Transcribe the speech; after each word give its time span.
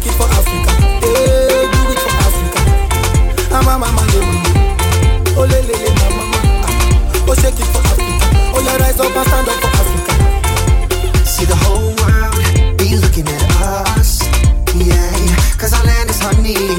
Shake 0.00 0.12
it 0.12 0.16
for 0.16 0.28
Africa, 0.30 0.72
eh, 1.02 1.66
do 1.72 1.80
it 1.90 1.98
for 1.98 2.14
Africa. 2.26 2.60
Ah 3.50 3.62
mama 3.64 3.86
mama 3.90 4.02
le. 4.12 4.20
Oh 5.36 5.42
le 5.42 5.58
le 5.66 5.74
le 5.74 5.90
mama, 5.98 6.38
oh 7.26 7.34
shake 7.34 7.58
it 7.58 7.66
for 7.74 7.82
Africa. 7.82 8.26
Oh 8.54 8.60
you 8.62 8.78
rise 8.78 9.00
up 9.00 9.10
and 9.16 9.26
stand 9.26 9.48
up 9.48 9.58
for 9.58 9.70
Africa. 9.82 10.14
See 11.26 11.46
the 11.46 11.56
whole 11.66 11.90
world 11.98 12.78
be 12.78 12.94
looking 12.96 13.26
at 13.26 13.42
us, 13.98 14.22
yeah. 14.76 15.10
Cause 15.58 15.72
our 15.74 15.84
land 15.84 16.10
is 16.10 16.20
honey, 16.20 16.77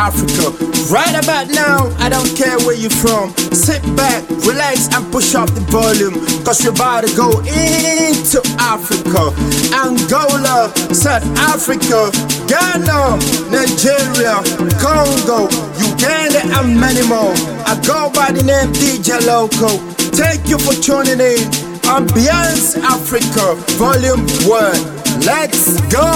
Africa. 0.00 0.48
Right 0.88 1.12
about 1.12 1.48
now, 1.52 1.92
I 2.00 2.08
don't 2.08 2.32
care 2.34 2.56
where 2.64 2.74
you're 2.74 2.88
from. 3.04 3.36
Sit 3.52 3.82
back, 3.94 4.24
relax, 4.48 4.88
and 4.96 5.04
push 5.12 5.34
up 5.34 5.50
the 5.52 5.60
volume. 5.68 6.16
Cause 6.42 6.64
we're 6.64 6.72
about 6.72 7.04
to 7.04 7.12
go 7.14 7.28
into 7.44 8.40
Africa. 8.56 9.28
Angola, 9.76 10.72
South 10.96 11.20
Africa, 11.36 12.08
Ghana, 12.48 13.20
Nigeria, 13.52 14.40
Congo, 14.80 15.52
Uganda, 15.76 16.48
and 16.56 16.80
many 16.80 17.04
more. 17.04 17.36
I 17.68 17.76
go 17.84 18.08
by 18.16 18.32
the 18.32 18.40
name 18.42 18.72
DJ 18.72 19.20
Locco. 19.28 19.68
Thank 20.16 20.48
you 20.48 20.56
for 20.56 20.72
tuning 20.80 21.20
in. 21.20 21.44
Ambiance 21.84 22.80
Africa, 22.80 23.54
Volume 23.76 24.24
1. 24.48 25.26
Let's 25.28 25.78
go! 25.92 26.08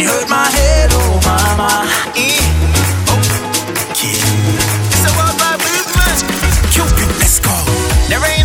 She 0.00 0.06
hurt 0.06 0.30
my 0.30 0.48
head, 0.48 0.88
oh 0.94 1.20
mama. 1.28 1.68
Eh. 2.16 2.40
Oh. 3.12 3.20
Yeah. 4.00 4.16
It's 4.88 5.04
a 5.04 5.12
worldwide 5.12 5.60
movement. 5.60 6.24
Cupid, 6.72 7.10
let's 7.20 7.38
go. 7.38 7.52
There 8.08 8.24
ain't 8.32 8.39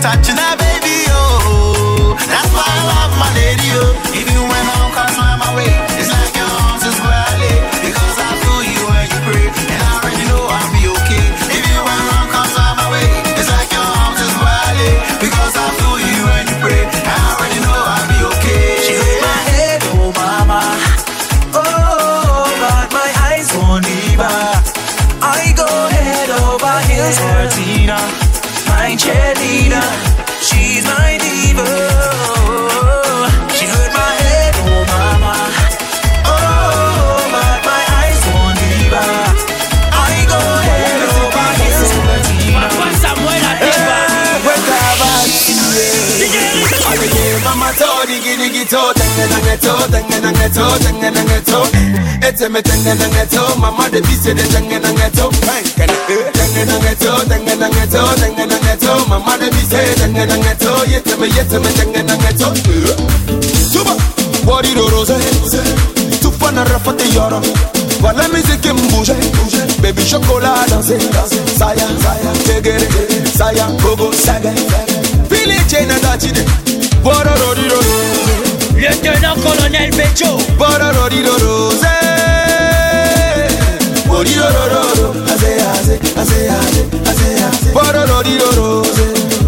touching 0.00 0.38
denge 49.90 50.20
dangeto, 50.20 50.78
denge 50.84 51.10
dangeto. 51.10 51.62
Eteme 52.20 52.62
denge 52.62 52.94
dangeto, 52.96 53.56
mama 53.58 53.88
de 53.88 54.00
bise 54.00 54.34
de 54.34 54.42
denge 54.52 54.78
dangeto. 54.80 55.30
Denge 55.76 56.64
dangeto, 56.66 57.24
denge 57.28 57.56
dangeto, 57.56 58.02
denge 58.20 58.46
dangeto. 58.46 59.06
Mama 59.08 59.36
de 59.38 59.50
bise 59.50 59.80
denge 60.00 60.26
dangeto, 60.26 60.84
yeteme 60.86 61.26
yeteme 61.26 61.70
denge 61.78 62.02
dangeto. 62.04 62.52
Tuba, 63.72 63.94
body 64.44 64.74
do 64.74 64.88
rose, 64.88 65.14
tupa 66.20 66.50
na 66.50 66.64
rafa 66.64 66.92
te 66.92 67.04
yoro. 67.14 67.40
Vois 68.00 68.12
la 68.12 68.28
musique 68.28 68.60
qui 68.60 68.72
me 68.72 68.80
bouge, 68.90 69.12
baby 69.82 70.04
chocolat 70.04 70.68
danser, 70.68 70.98
danser, 71.10 71.42
saya, 71.58 71.88
saya, 72.00 72.32
tegere, 72.46 72.86
saya, 73.36 73.66
gogo, 73.82 74.12
saga, 74.12 74.52
pile 75.28 75.56
chain 75.68 75.88
na 75.88 75.98
dachide, 75.98 76.44
bororo 77.02 77.54
di 77.54 77.68
roro. 77.68 78.47
Lieutenant 78.78 79.34
colonel 79.42 79.90
Becho. 79.90 80.38
Bororodido, 80.56 81.32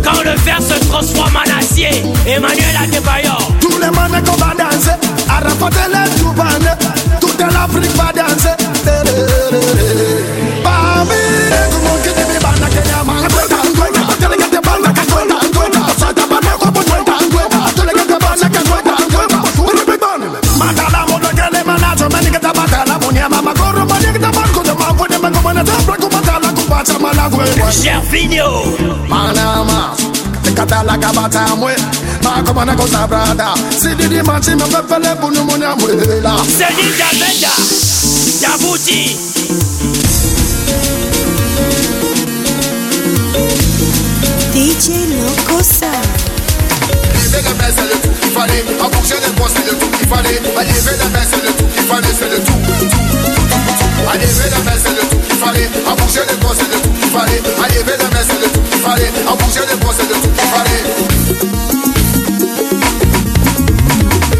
Quand 0.02 0.22
le 0.24 0.36
fer 0.36 0.58
se 0.60 0.84
transforme 0.88 1.36
en 1.36 1.58
acier, 1.58 1.91
Emmanuel 2.26 2.76
Adebayor. 2.82 3.38
Tous 3.60 3.78
les 3.78 3.91
manes 3.91 4.22
qu'on 4.24 4.36
va 4.36 4.52
danser, 4.58 4.96
Arafat 5.28 5.70
et 5.86 5.91
les 5.91 6.20
Toubanes, 6.20 6.76
toute 7.20 7.41
l'Afrique 7.41 7.97
va 7.97 8.12
danser. 8.12 8.60
Kubata, 27.28 27.28
mana 27.28 27.28
kwenda. 27.28 27.72
Gervinho. 27.82 28.64
Manama, 29.08 29.96
katala 30.54 30.98
kabata 30.98 31.56
mwe 31.56 31.76
makomana 32.22 32.74
kosabrada 32.74 33.54
sididi 33.82 34.22
machi 34.22 34.50
mepepele 34.50 35.14
bunu 35.20 35.44
munya 35.44 35.76
mwela 35.76 36.36
Céline 36.58 36.96
Davenda. 36.98 37.50
Djabouti. 38.40 39.16
DJ 44.54 45.06
Locco 45.20 45.62
Sound. 45.62 46.08
Lever 47.14 47.42
les 47.42 47.54
mains 47.54 47.72
c'est 47.74 47.86
le 47.86 47.96
tout 48.02 48.14
qu'il 48.20 48.30
fallait 48.32 48.64
En 48.82 48.88
bouger 48.88 49.14
les 49.24 49.32
poings 49.34 49.48
c'est 49.54 49.66
le 49.70 49.78
tout 49.78 49.86
qu'il 49.90 50.08
fallait 50.08 50.40
À 50.58 50.62
lever 50.64 50.96
les 50.98 51.10
mains 51.10 51.26
c'est 51.30 51.42
le 51.42 51.52
tout 51.52 51.64
qu'il 51.72 51.82
fallait 51.84 52.14
C'est 52.18 52.28
le 52.30 52.38
tout, 52.42 52.52
tout, 52.52 52.86
tout, 52.86 52.90
tout, 52.90 53.30
tout 53.30 54.10
À 54.10 54.14
lever 54.14 54.48
les 54.50 54.62
mains 54.64 54.80
c'est 54.82 54.90
le 54.90 55.02
tout 55.08 55.18
qu'il 55.18 55.36
fallait 55.38 55.68
À 55.86 55.94
bouger 55.94 56.20
les 56.28 56.36
poings 56.36 56.54
c'est 56.58 56.66
le 56.66 56.69
tout 56.69 56.69
qu'il 56.69 56.69
fallait 56.69 56.69
parler, 57.20 57.42
à 57.62 57.68
lever 57.68 57.96
les 57.98 58.10
mains 58.14 58.24
c'est 58.24 58.40
de 58.40 58.48
tout 58.48 58.60
qu'il 58.60 58.80
fallait, 58.80 59.12
à 59.28 59.34
bouger 59.36 59.60
les 59.68 59.76
bras 59.76 59.94
c'est 59.96 60.08
tout 60.08 60.28
qu'il 60.28 60.48
fallait. 60.48 60.84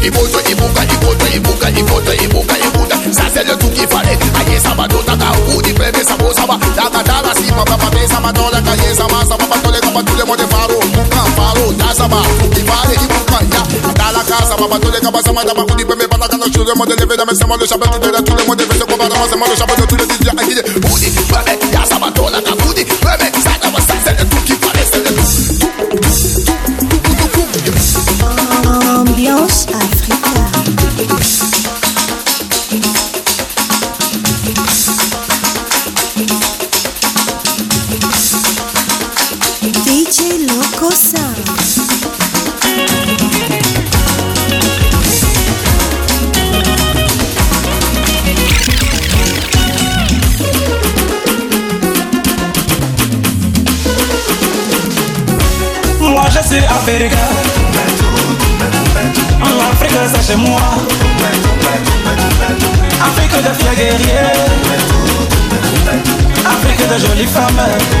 Ibuka, 0.01 0.41
Ibuka, 0.49 1.69
Ibuka, 1.69 2.55
Ibuta, 2.57 2.95
ça 3.11 3.23
c'est 3.33 3.45
le 3.47 3.55
tout 3.55 3.69
qu'il 3.69 3.87
fallait. 3.87 4.17
Aïe, 4.39 4.59
ça 4.61 4.73
va, 4.75 4.87
d'autres, 4.87 5.05
t'as 5.05 5.53
ou 5.53 5.61
dit, 5.61 5.73
ça 6.03 6.15
ça 6.33 6.45
va. 6.45 6.57
La 6.75 6.89
si, 7.35 7.51
papa, 7.51 7.77
mais 7.93 8.07
ça 8.07 8.19
m'a 8.19 8.31
dans 8.31 8.49
la 8.49 8.61
cahier, 8.61 8.93
ça 8.95 9.03
m'a, 9.03 9.23
ça 9.23 9.37
pas 9.37 9.57
tous 9.63 9.71
les 9.71 9.79
tous 10.03 10.15
les 10.17 10.25
mots 10.25 10.35
faro. 10.49 10.79
Faro, 11.37 11.71
là, 11.77 11.93
ça 11.95 12.07
va, 12.07 12.17
fallait, 12.65 12.97
Ibuka, 12.97 13.39
ya. 13.53 13.61
Dans 13.93 14.11
la 14.17 14.23
casa, 14.25 14.55
papa, 14.57 14.79
tous 14.81 14.91
les 14.91 15.01
ça 15.21 15.31
t'as 15.45 15.53
pas 15.53 15.65
pas 16.07 16.17
la 16.17 16.27
le 16.65 16.73
monde 16.75 16.91
élevé, 16.97 17.15
dans 17.15 17.25
mes, 17.25 17.35
ça 17.35 17.45
le 17.57 17.65
chabot, 17.67 17.85
tout 17.85 18.35
le 18.35 18.45
monde 18.47 18.59
élevé, 18.59 18.75
c'est 18.77 18.87
quoi, 18.87 18.97
pas 18.97 19.07
la 19.07 19.15
main, 19.15 19.27
ça 19.29 19.35
m'a 19.37 19.47
le 19.47 19.55
chabot, 19.55 19.75
tout 19.87 19.95
le 19.95 20.03
monde 20.03 20.17
élevé, 20.19 20.31
à 20.31 20.43
qui, 20.43 20.79
pour 20.81 20.97
Afrique 67.37 68.00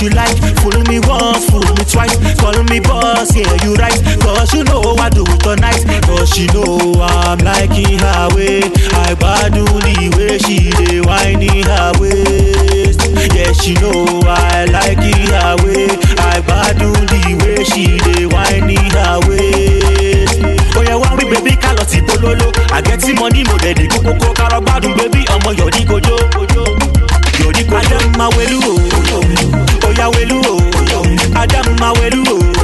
what 0.00 0.02
you 0.02 0.10
like. 0.16 0.36
Fool 0.60 0.82
me 0.88 1.00
once, 1.00 1.48
fool 1.50 1.60
me 1.76 1.84
twice. 1.84 2.16
Call 2.40 2.62
me 2.64 2.80
boss, 2.80 3.34
yeah, 3.36 3.52
you 3.64 3.74
right. 3.74 3.94
Cause 4.20 4.52
you 4.54 4.64
know 4.64 4.80
I 4.98 5.08
do 5.10 5.24
it 5.26 5.46
all 5.46 5.56
night. 5.56 5.84
Cause 6.06 6.30
she 6.30 6.46
know 6.48 6.78
I'm 7.00 7.38
liking 7.38 7.98
her 7.98 8.28
way. 8.34 8.62
I 8.92 9.14
badu 9.14 9.64
the 9.66 10.10
way 10.16 10.38
she 10.38 10.70
dey 10.70 11.00
whining 11.00 11.64
her 11.64 11.92
waist. 12.00 13.00
Yeah, 13.34 13.52
she 13.52 13.74
know 13.74 14.20
I 14.24 14.64
like 14.66 14.98
it 15.00 15.30
her 15.30 15.56
way. 15.64 15.86
I 16.18 16.40
badu 16.40 16.92
the 16.94 17.36
way 17.44 17.64
she 17.64 17.98
dey 17.98 18.26
whining 18.26 18.90
her 18.96 19.20
waist. 19.28 20.76
Oh 20.76 20.82
yeah, 20.82 20.96
one 20.96 21.16
week 21.16 21.30
baby 21.30 21.56
kálọ̀ 21.56 21.84
sí 21.88 22.00
polówó. 22.02 22.48
Àgẹ́tì 22.76 23.12
money 23.18 23.44
mo 23.44 23.56
dẹ̀ 23.58 23.74
di 23.74 23.86
kókókó. 23.88 24.32
Kárọ̀ 24.38 24.60
gbádùn 24.64 24.94
baby 24.96 25.24
ọmọ 25.34 25.50
yọ̀dí 25.58 25.82
kojú. 25.90 26.14
Yọ̀dí 27.42 27.62
kojú. 27.68 27.76
Adam 27.80 28.12
ma 28.18 28.28
welu 28.36 28.58
o. 28.70 29.49
Oya 29.90 30.08
welu 30.08 30.38
o. 30.52 30.56
Adam 31.42 31.66
ma 31.80 31.92
welu 31.98 32.22
o. 32.34 32.59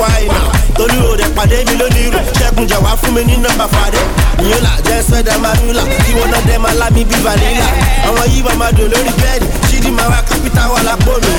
wa 0.00 0.08
ìnà 0.24 0.40
torí 0.76 0.96
rẹ̀ 1.20 1.30
pàdé 1.36 1.56
mi 1.68 1.74
lónìí 1.80 2.10
rù 2.14 2.18
ṣẹ́gun 2.38 2.66
jà 2.70 2.78
wá 2.84 2.92
fún 3.00 3.12
mi 3.14 3.22
ní 3.24 3.36
fàdé 3.74 4.00
jẹ́ 4.86 5.02
kí 6.04 6.12
wọ́n 6.18 6.30
náà 6.32 6.40
dẹ́ 6.48 6.58
máa 6.64 6.74
bí 7.08 7.16
vanilla. 7.24 7.66
Àwọn 8.06 8.24
yìí 8.32 8.42
máa 8.60 8.70
dùn 8.76 8.88
lórí 8.92 9.12
bẹ́ẹ̀dì. 9.22 9.46
Ṣídì 9.68 9.90
máa 9.98 10.08
wá 10.12 10.18
kápítà 10.28 10.62
wà 10.72 10.78
lápò 10.88 11.12
mi. 11.24 11.32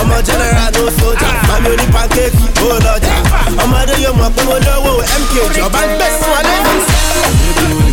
Ọmọ 0.00 0.16
general 0.26 0.70
no 0.74 0.82
soldier 0.98 1.32
mami 1.48 1.68
pancake 1.94 2.32
ó 2.62 2.76
lọ́jà 2.86 3.14
ọmọdé 3.62 3.94
yóò 4.04 4.12
mọ̀ 4.20 4.30
pé 4.34 4.42
mo 4.48 4.54
lówó 4.66 4.90
ń 5.86 5.88
gbẹ̀sùn 5.96 6.28
wọlé. 6.34 6.54
Omo, 7.58 7.87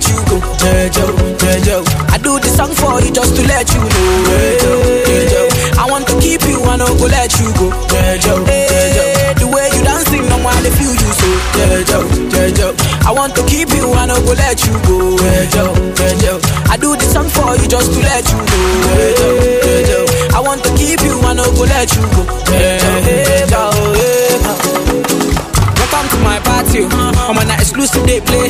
let 0.00 0.08
you 0.08 0.16
go. 0.24 0.40
Jejo, 0.56 1.04
Jejo, 1.36 1.84
I 2.08 2.18
do 2.18 2.38
this 2.40 2.56
song 2.56 2.72
for 2.72 3.00
you 3.00 3.12
just 3.12 3.36
to 3.36 3.42
let 3.46 3.68
you 3.72 3.80
know. 3.80 4.24
Jejo, 4.24 4.72
Jejo, 5.04 5.42
I 5.76 5.84
want 5.90 6.06
to 6.08 6.18
keep 6.20 6.42
you, 6.48 6.62
I 6.64 6.76
no 6.76 6.86
go 6.96 7.04
let 7.06 7.32
you 7.38 7.52
go. 7.60 7.68
Jejo, 7.92 8.40
Jejo, 8.46 9.04
the 9.36 9.46
way 9.46 9.68
you 9.76 9.82
dancing, 9.84 10.24
no 10.28 10.38
more 10.40 10.56
they 10.64 10.70
feel 10.72 10.92
you 10.92 11.10
so. 11.12 11.28
Jejo, 11.52 12.00
Jejo, 12.32 12.68
I 13.04 13.12
want 13.12 13.34
to 13.36 13.44
keep 13.46 13.68
you, 13.76 13.92
I 13.92 14.06
no 14.06 14.16
go 14.24 14.32
let 14.32 14.64
you 14.64 14.72
go. 14.88 15.16
Jejo, 15.20 15.74
Jejo, 15.92 16.40
I 16.70 16.76
do 16.76 16.96
the 16.96 17.04
song 17.04 17.28
for 17.28 17.56
you 17.60 17.68
just 17.68 17.92
to 17.92 18.00
let 18.00 18.24
you 18.30 18.38
know. 18.40 18.64
Jejo, 18.96 19.28
Jejo, 19.60 20.32
I 20.32 20.40
want 20.40 20.64
to 20.64 20.70
keep 20.76 21.00
you, 21.02 21.20
I 21.20 21.34
no 21.34 21.44
go 21.52 21.64
let 21.68 21.92
you 21.94 22.02
go. 22.16 22.24
Jejo, 22.48 22.92
Jejo, 23.04 23.60
Welcome 25.76 26.08
to 26.08 26.18
my 26.24 26.38
party. 26.40 26.84
I'm 26.86 27.36
on 27.36 27.50
an 27.50 27.58
exclusive 27.60 28.06
they 28.06 28.20
play. 28.20 28.48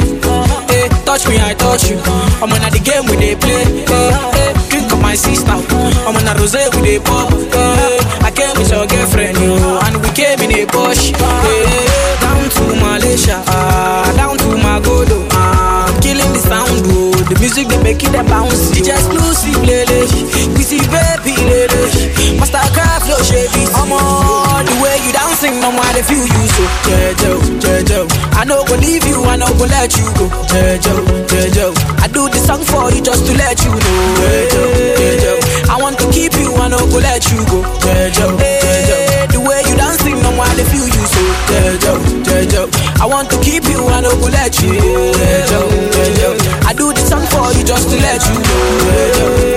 Touch 1.20 1.28
me, 1.28 1.36
I 1.38 1.52
touch 1.52 1.90
you. 1.90 2.00
I'm 2.40 2.48
on 2.48 2.64
the 2.72 2.80
game 2.80 3.04
we 3.04 3.16
they 3.20 3.36
play. 3.36 3.84
Hey, 3.84 4.08
hey, 4.32 4.52
drink 4.72 4.88
of 4.90 5.02
my 5.04 5.12
sister. 5.14 5.52
I'm 5.52 6.16
on 6.16 6.24
a 6.24 6.32
rose 6.40 6.56
we 6.56 6.80
they 6.80 6.98
pop. 6.98 7.28
Hey, 7.28 8.00
I 8.24 8.32
came 8.32 8.56
with 8.56 8.72
your 8.72 8.88
girlfriend, 8.88 9.36
yo, 9.36 9.52
and 9.84 10.00
we 10.00 10.08
came 10.16 10.40
in 10.40 10.48
a 10.48 10.64
Porsche. 10.64 11.12
Hey, 11.12 12.16
down 12.24 12.48
to 12.48 12.64
Malaysia, 12.72 13.36
ah, 13.52 14.08
down 14.16 14.38
to 14.38 14.48
Magodo. 14.64 15.28
Ah, 15.36 15.92
killing 16.00 16.32
the 16.32 16.40
sound, 16.40 16.88
oh. 16.88 17.12
The 17.28 17.36
music 17.36 17.68
they 17.68 17.82
make 17.84 18.00
it 18.00 18.16
a 18.16 18.24
bounce. 18.24 18.72
DJ 18.72 18.96
Xclusive, 18.96 19.60
lele. 19.60 20.08
Dancing, 25.92 26.16
oh. 26.16 26.26
oh, 26.26 26.26
oh. 26.26 26.26
no 26.26 26.26
more 26.26 26.26
feel 26.26 26.26
you 26.26 26.46
so. 26.48 26.64
Jejo, 26.86 27.32
Jejo. 27.60 28.00
I 28.32 28.44
know 28.44 28.64
go 28.64 28.76
leave 28.76 29.06
you, 29.06 29.22
I 29.24 29.36
know 29.36 29.48
go 29.58 29.64
let 29.66 29.96
you 29.96 30.04
go. 30.14 30.28
Jejo, 30.48 30.94
Jejo. 31.28 31.74
I 32.00 32.06
do 32.08 32.28
the 32.28 32.38
song 32.38 32.62
for 32.64 32.90
you 32.90 33.02
just 33.02 33.26
to 33.26 33.32
let 33.36 33.62
you 33.64 33.70
know. 33.70 33.98
Jejo, 34.20 34.62
Jejo. 34.96 35.68
I 35.70 35.76
want 35.80 35.98
to 35.98 36.10
keep 36.10 36.32
you, 36.34 36.54
I 36.54 36.68
know 36.68 36.86
go 36.86 36.98
let 36.98 37.24
you 37.30 37.38
go. 37.46 37.62
Jejo, 37.80 38.38
Jejo. 38.38 38.96
The 39.30 39.40
way 39.40 39.62
you 39.66 39.76
dancing, 39.76 40.20
no 40.22 40.32
more 40.32 40.46
they 40.56 40.64
feel 40.64 40.86
you 40.86 41.04
so. 41.06 41.22
Jejo, 41.50 41.92
Jejo. 42.24 42.62
I 43.00 43.06
want 43.06 43.30
to 43.30 43.36
keep 43.40 43.64
you, 43.64 43.86
I 43.86 44.00
know 44.00 44.14
go 44.16 44.28
let 44.30 44.54
you 44.62 44.72
go. 44.74 45.12
Jejo, 45.12 45.60
Jejo. 45.94 46.30
I 46.66 46.72
do 46.74 46.92
the 46.92 47.00
song 47.06 47.26
for 47.26 47.52
you 47.56 47.64
just 47.64 47.88
to 47.90 47.96
let 47.96 48.20
you 48.28 48.38
know. 48.38 48.60
Jejo, 48.90 49.49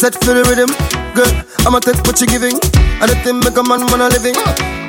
set 0.00 0.16
for 0.24 0.32
the 0.32 0.40
rhythm. 0.48 0.72
Good, 1.12 1.28
I'ma 1.68 1.78
take 1.84 2.00
what 2.08 2.16
you're 2.24 2.32
giving. 2.32 2.56
And 3.04 3.08
the 3.12 3.16
thing 3.20 3.36
make 3.44 3.52
a 3.52 3.62
man 3.62 3.84
wanna 3.92 4.08
living. 4.08 4.32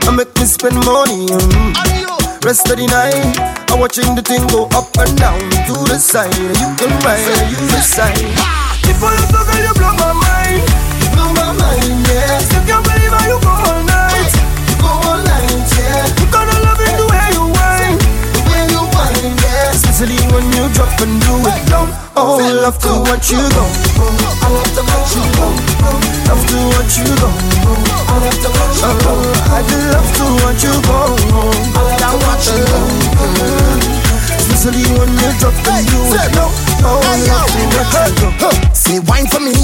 I 0.08 0.12
make 0.16 0.32
me 0.40 0.48
spend 0.48 0.80
money. 0.88 1.28
Mm. 1.28 2.48
Rest 2.48 2.72
of 2.72 2.80
the 2.80 2.88
night, 2.88 3.36
I'm 3.68 3.80
watching 3.84 4.16
the 4.16 4.24
thing 4.24 4.48
go 4.48 4.72
up 4.72 4.88
and 5.04 5.12
down 5.20 5.44
to 5.68 5.76
the 5.92 6.00
side. 6.00 6.32
You 6.32 6.70
can 6.80 6.96
ride, 7.04 7.28
you 7.52 7.60
decide. 7.76 8.24
If 8.24 8.88
Before 8.88 9.12
you 9.12 9.26
talk, 9.28 9.52
you 9.52 9.74
blow 9.76 9.92
my 10.00 10.16
mind. 10.16 10.64
Blow 11.12 11.28
my 11.36 11.60
mind, 11.60 12.08
yeah. 12.08 12.91
Especially 20.02 20.34
when 20.34 20.46
you 20.58 20.66
drop 20.74 20.90
and 21.02 21.22
do 21.22 21.34
it 21.46 21.62
down. 21.70 21.86
Oh, 22.18 22.42
love 22.42 22.74
to 22.82 22.90
watch 23.06 23.30
you 23.30 23.38
go. 23.38 23.62
I 23.62 24.50
love 24.50 24.74
to 24.74 24.82
watch 24.82 25.14
you 25.14 25.22
go. 25.38 25.46
Love 26.26 26.42
to 26.42 26.58
watch 26.74 26.98
you 26.98 27.06
go. 27.22 27.30
I 28.10 28.18
love 28.18 28.34
to 28.42 28.50
watch 28.50 28.82
you 28.82 28.98
go. 28.98 29.14
I 29.46 29.62
do 29.62 29.78
love 29.94 30.10
to 30.18 30.26
watch 30.42 30.66
you 30.66 30.74
go. 30.90 31.06
I 31.70 31.86
love 31.86 32.02
to 32.02 32.18
watch 32.18 32.50
you 32.50 32.66
go. 32.66 32.82
Especially 34.42 34.90
when 34.98 35.14
you 35.22 35.30
drop 35.38 35.54
and 35.70 35.86
do 35.86 36.02
it 36.18 36.34
down. 36.34 36.50
Oh, 36.82 36.98
love 37.06 37.46
to 37.46 37.62
watch 37.78 38.18
you 38.18 38.30
go. 38.42 38.71
Say 38.92 39.00
wine 39.08 39.24
for 39.32 39.40
me, 39.40 39.56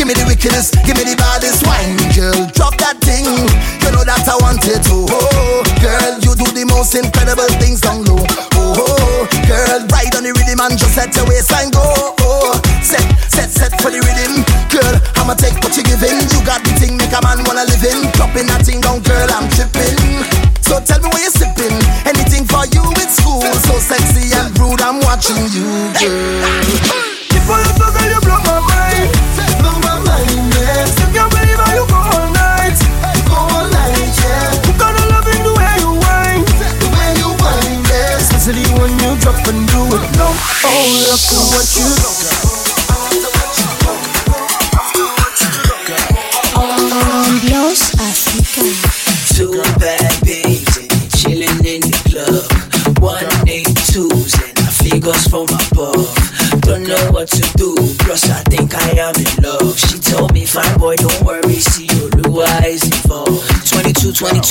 give 0.00 0.08
me 0.08 0.16
the 0.16 0.24
wickedest, 0.24 0.80
give 0.88 0.96
me 0.96 1.04
the 1.04 1.12
baddest 1.12 1.60
wine, 1.68 1.92
girl. 2.16 2.32
Drop 2.56 2.72
that 2.80 2.96
thing, 3.04 3.28
you 3.84 3.90
know 3.92 4.00
that 4.00 4.24
I 4.24 4.32
want 4.40 4.64
it 4.64 4.80
to. 4.88 5.04
Oh, 5.12 5.60
girl, 5.76 6.16
you 6.24 6.32
do 6.32 6.48
the 6.56 6.64
most 6.64 6.96
incredible 6.96 7.44
things 7.60 7.84
down 7.84 8.00
low. 8.08 8.24
Oh, 8.56 8.72
oh, 8.72 9.28
girl, 9.44 9.76
ride 9.92 10.16
on 10.16 10.24
the 10.24 10.32
rhythm 10.32 10.56
and 10.56 10.80
just 10.80 10.96
let 10.96 11.12
your 11.12 11.28
waistline 11.28 11.68
go. 11.68 11.84
Oh, 12.24 12.56
set, 12.80 13.04
set, 13.28 13.52
set 13.52 13.76
for 13.76 13.92
the 13.92 14.00
rhythm, 14.00 14.40
girl. 14.72 14.96
I'ma 15.20 15.36
take 15.36 15.60
what 15.60 15.76
you're 15.76 15.84
giving. 15.84 16.16
You 16.32 16.40
got 16.48 16.64
the 16.64 16.72
thing, 16.80 16.96
make 16.96 17.12
a 17.12 17.20
man 17.20 17.44
wanna 17.44 17.68
live 17.68 17.84
in. 17.84 18.08
Dropping 18.16 18.48
that 18.48 18.64
thing 18.64 18.80
down, 18.80 19.04
girl, 19.04 19.28
I'm 19.36 19.52
tripping. 19.52 20.24
So 20.64 20.80
tell 20.80 20.96
me 21.04 21.12
where 21.12 21.20
you're 21.20 21.36
sipping. 21.36 21.76
Anything 22.08 22.48
for 22.48 22.64
you, 22.72 22.80
it's 23.04 23.20
cool. 23.20 23.44
So 23.68 23.76
sexy 23.76 24.32
and 24.32 24.48
rude, 24.56 24.80
I'm 24.80 24.96
watching 25.04 25.44
you, 25.52 25.92
girl. 26.00 26.61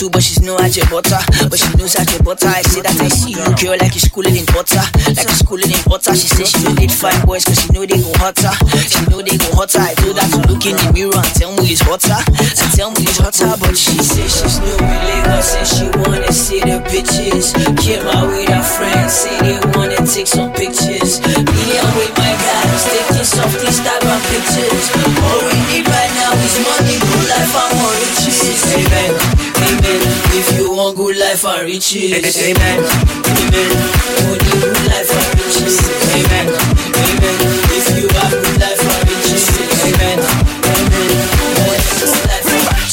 22, 0.01 0.09
22, 0.09 0.09
but 0.09 0.23
she's 0.23 0.41
no 0.41 0.57
Ajay 0.57 0.89
butter. 0.89 1.21
But 1.49 1.59
she 1.59 1.69
knows 1.77 1.95
Ajay 1.95 2.23
butter. 2.25 2.47
I 2.47 2.61
say 2.63 2.81
that 2.81 2.97
I 2.97 3.07
see 3.09 3.37
you, 3.37 3.45
girl, 3.61 3.77
like 3.77 3.93
you're 3.93 4.01
schooling 4.01 4.35
in 4.35 4.45
butter. 4.49 4.81
Like 5.05 5.27
you're 5.29 5.41
schooling 5.41 5.69
in 5.69 5.81
butter. 5.85 6.15
She 6.17 6.27
say 6.27 6.45
she 6.45 6.63
don't 6.65 6.79
need 6.79 6.91
fine 6.91 7.21
boys, 7.25 7.45
cause 7.45 7.61
she 7.61 7.69
know 7.73 7.85
they 7.85 8.01
go 8.01 8.09
hotter. 8.17 8.53
She 8.89 9.01
know 9.09 9.21
they 9.21 9.37
go 9.37 9.49
hotter. 9.53 9.81
I 9.81 9.93
told 10.01 10.17
her 10.17 10.25
to 10.25 10.39
look 10.49 10.65
in 10.65 10.75
the 10.77 10.87
mirror 10.93 11.13
and 11.13 11.33
tell 11.37 11.53
me 11.53 11.69
it's 11.69 11.85
hotter. 11.85 12.17
And 12.17 12.69
tell 12.73 12.89
me 12.91 13.05
it's 13.05 13.21
hotter, 13.21 13.53
but 13.61 13.77
she 13.77 13.97
say 14.01 14.25
she's 14.25 14.57
in 14.57 14.81
Lagos 14.81 15.53
and 15.53 15.67
she 15.69 15.85
wanna 16.01 16.31
see 16.33 16.61
the 16.65 16.81
bitches. 16.89 17.53
Came 17.77 18.05
out 18.09 18.25
with 18.33 18.49
her 18.49 18.65
friends, 18.65 19.13
say 19.13 19.35
they 19.45 19.59
wanna 19.77 20.01
take 20.07 20.27
some 20.27 20.49
pictures. 20.53 20.80
Life 31.43 31.57
and 31.57 31.65
riches, 31.65 32.37
amen, 32.37 32.85
amen. 32.85 33.71
Only 34.29 34.45
good 34.61 34.77
life 34.93 35.09
and 35.09 35.41
riches, 35.41 35.81
amen, 36.13 36.47
amen. 36.53 37.37
If 37.73 37.85
you 37.97 38.05
have 38.13 38.29
good 38.29 38.61
life 38.61 38.77
and 38.77 39.09
riches, 39.09 39.49
amen, 39.89 40.21
amen. 40.21 41.09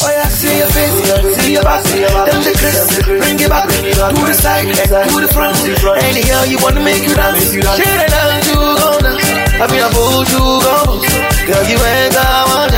Oh 0.00 0.08
yeah, 0.08 0.28
see 0.32 0.56
your 0.56 0.70
face, 0.72 0.96
see 1.44 1.52
your 1.52 1.62
back, 1.62 1.84
them 1.84 2.40
the 2.40 2.52
crisp, 2.56 3.04
bring 3.04 3.37
it 3.37 3.50
back, 3.50 3.68
to 3.68 3.84
the 3.84 4.32
side, 4.32 4.64
to 4.64 5.20
the 5.20 5.28
front, 5.28 5.58
anyhow 6.04 6.44
you 6.44 6.56
wanna 6.62 6.80
make 6.80 7.02
you 7.02 7.14
dance, 7.14 7.52
shit 7.52 7.61
it 7.61 8.12
out 8.14 8.42
to 8.48 8.54
go 8.54 8.98
down, 9.04 9.20
I 9.61 9.68
mean 9.68 9.82
I 9.84 9.92
pull 9.92 10.24
to 10.24 10.40
go, 10.64 11.04
girl 11.44 11.64
you 11.68 11.76
ain't 11.76 12.14
got 12.14 12.48
one. 12.48 12.68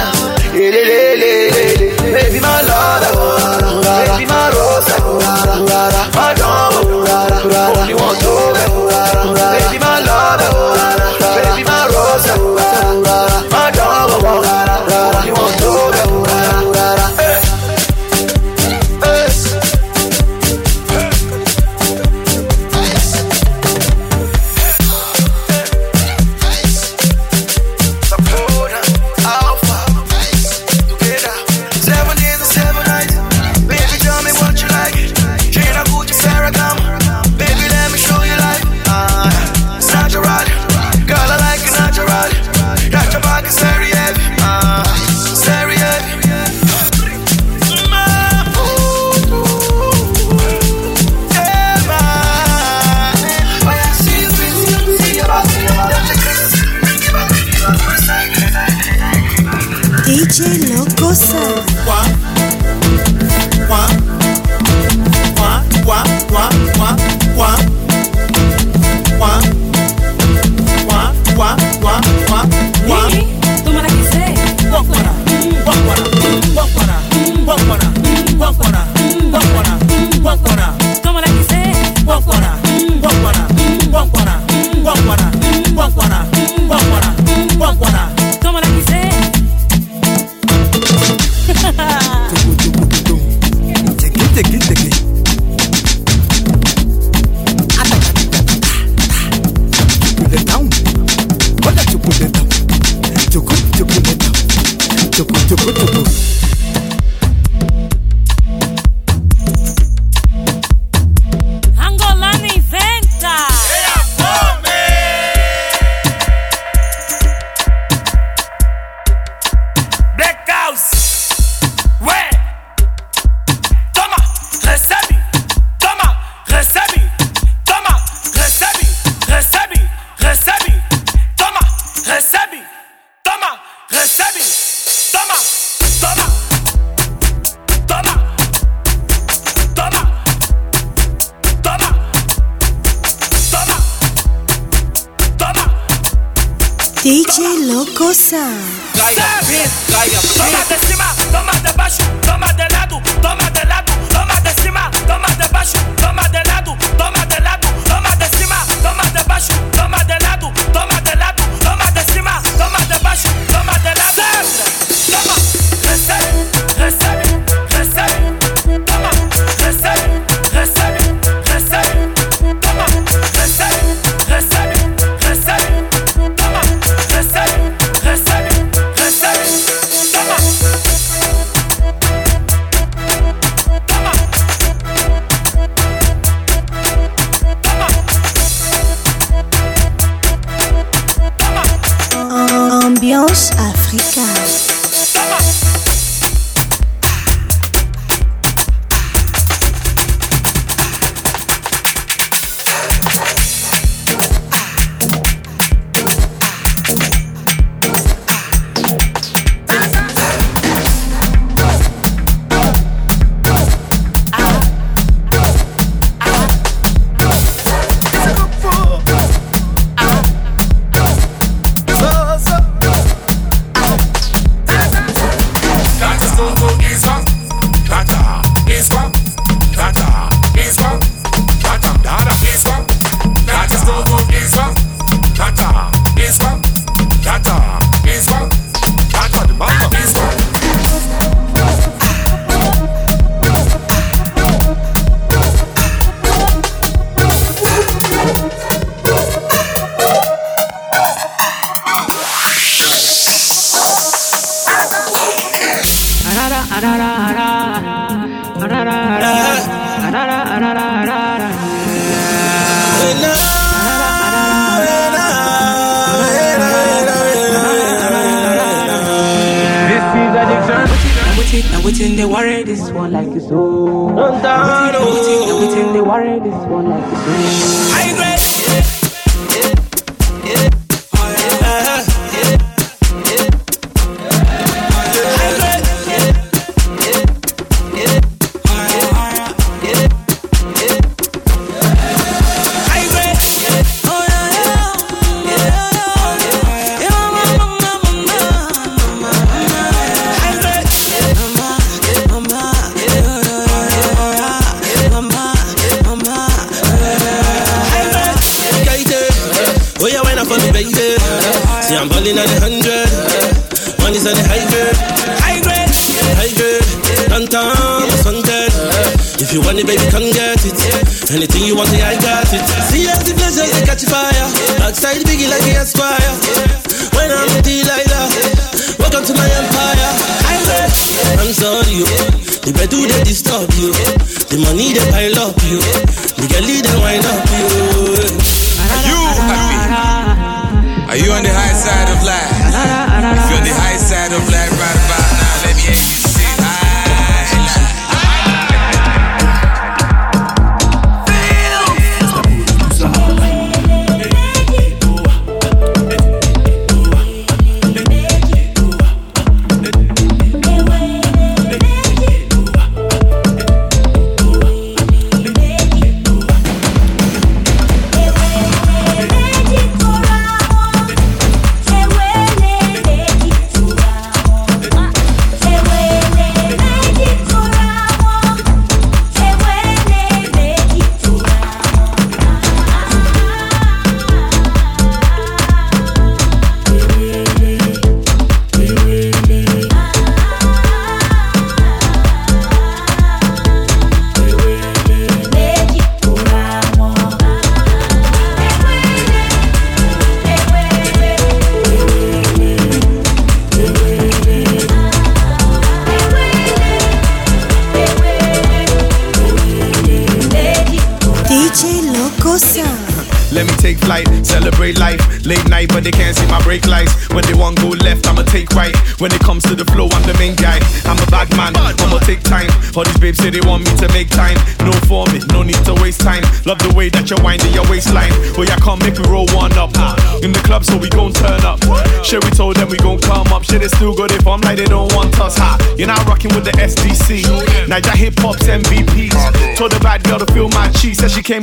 Le. 0.50 0.66
baby 2.11 2.40
my 2.40 2.61
love, 2.62 3.19
baby 3.90 4.26
my 4.26 4.46
rose, 4.55 4.88
my 6.14 6.35
dog, 6.38 6.74
only 7.76 7.94
want 7.94 8.18
to 8.18 8.19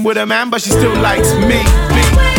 with 0.07 0.15
a 0.15 0.25
man, 0.25 0.49
but 0.49 0.61
she 0.61 0.69
still 0.69 0.95
likes 1.01 1.33
me. 1.33 1.61
me. 1.93 2.36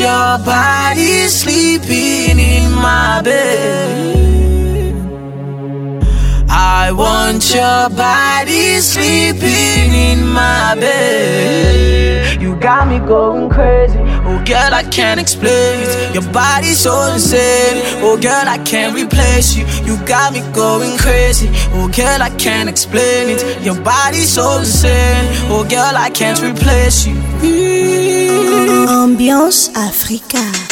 Your 0.00 0.38
body 0.44 1.26
sleeping 1.26 2.38
in 2.38 2.70
my 2.72 3.20
bed. 3.22 4.27
I 6.88 6.92
want 6.92 7.52
your 7.52 7.90
body 7.90 8.80
sleeping 8.80 9.92
in 9.92 10.26
my 10.26 10.74
bed. 10.74 12.40
You 12.40 12.56
got 12.56 12.88
me 12.88 12.98
going 12.98 13.50
crazy. 13.50 13.98
Oh, 14.24 14.42
girl, 14.46 14.72
I 14.72 14.84
can't 14.84 15.20
explain 15.20 15.80
it. 15.82 16.14
Your 16.14 16.22
body's 16.32 16.78
so 16.78 17.12
insane. 17.12 17.82
Oh, 18.02 18.16
girl, 18.16 18.48
I 18.48 18.56
can't 18.64 18.94
replace 18.94 19.54
you. 19.54 19.66
You 19.84 19.98
got 20.06 20.32
me 20.32 20.40
going 20.54 20.96
crazy. 20.96 21.50
Oh, 21.74 21.92
girl, 21.94 22.22
I 22.22 22.30
can't 22.38 22.70
explain 22.70 23.36
it. 23.36 23.62
Your 23.62 23.78
body's 23.82 24.30
so 24.30 24.60
insane. 24.60 25.28
Oh, 25.52 25.66
girl, 25.68 25.94
I 25.94 26.08
can't 26.08 26.40
replace 26.40 27.06
you. 27.06 27.16
Ambiance 28.88 29.76
Africa. 29.76 30.67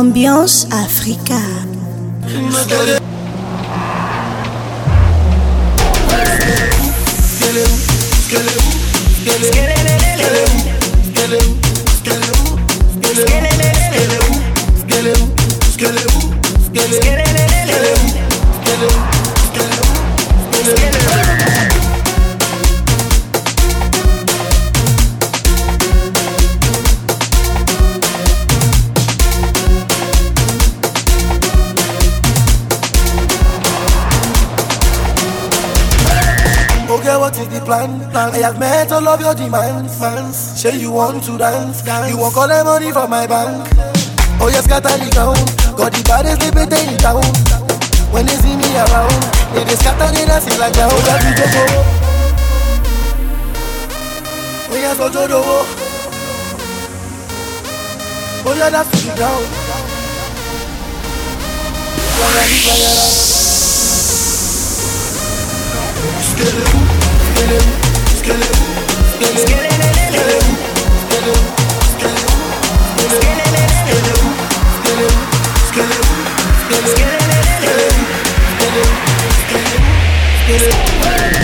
Ambiance 0.00 0.66
Africa. 0.70 1.40
Oh, 38.16 38.30
I 38.32 38.38
have 38.38 38.58
met 38.58 38.92
all 38.92 39.06
of 39.06 39.20
your 39.20 39.34
demands. 39.34 39.96
Say 40.60 40.78
you 40.78 40.92
want 40.92 41.24
to 41.24 41.36
dance. 41.36 41.82
You 42.08 42.18
want 42.18 42.36
all 42.36 42.48
the 42.48 42.62
money 42.64 42.90
from 42.90 43.10
my 43.10 43.26
bank. 43.26 43.68
Oh, 44.40 44.48
yes, 44.48 44.66
got 44.66 44.82
the 44.82 45.10
ground. 45.12 45.36
Got 45.76 45.92
the 45.92 46.02
baddest 46.06 46.40
living 46.40 46.92
in 46.92 46.98
town. 46.98 47.63
When 48.14 48.26
they 48.26 48.36
see 48.36 48.54
me 48.54 48.70
around, 48.78 49.10
they 49.54 49.64
just 49.64 49.80
scatter 49.82 50.06
a 50.06 50.40
sea 50.40 50.56
like 50.56 50.72
the 50.72 50.86
whole 50.86 51.02
of 51.02 51.18
the 51.34 51.94
Oya 54.70 54.94
sojo 54.94 55.26
dowo 55.26 55.58
Oya 58.46 58.70
that's 58.70 58.88
to 58.90 58.96
the 59.08 59.14
ground 59.16 59.46
Skelewu, 66.30 66.80
skelewu, 67.34 67.72
skelewu, 68.18 68.64
skelewu, 69.10 69.74
skelewu, 70.14 70.54
skelewu 71.90 72.14
Skelewu, 72.14 72.38
skelewu, 73.84 74.28
skelewu, 74.78 75.18
skelewu, 75.66 76.14
skelewu 76.94 77.23
get 80.46 80.60
it. 80.60 81.43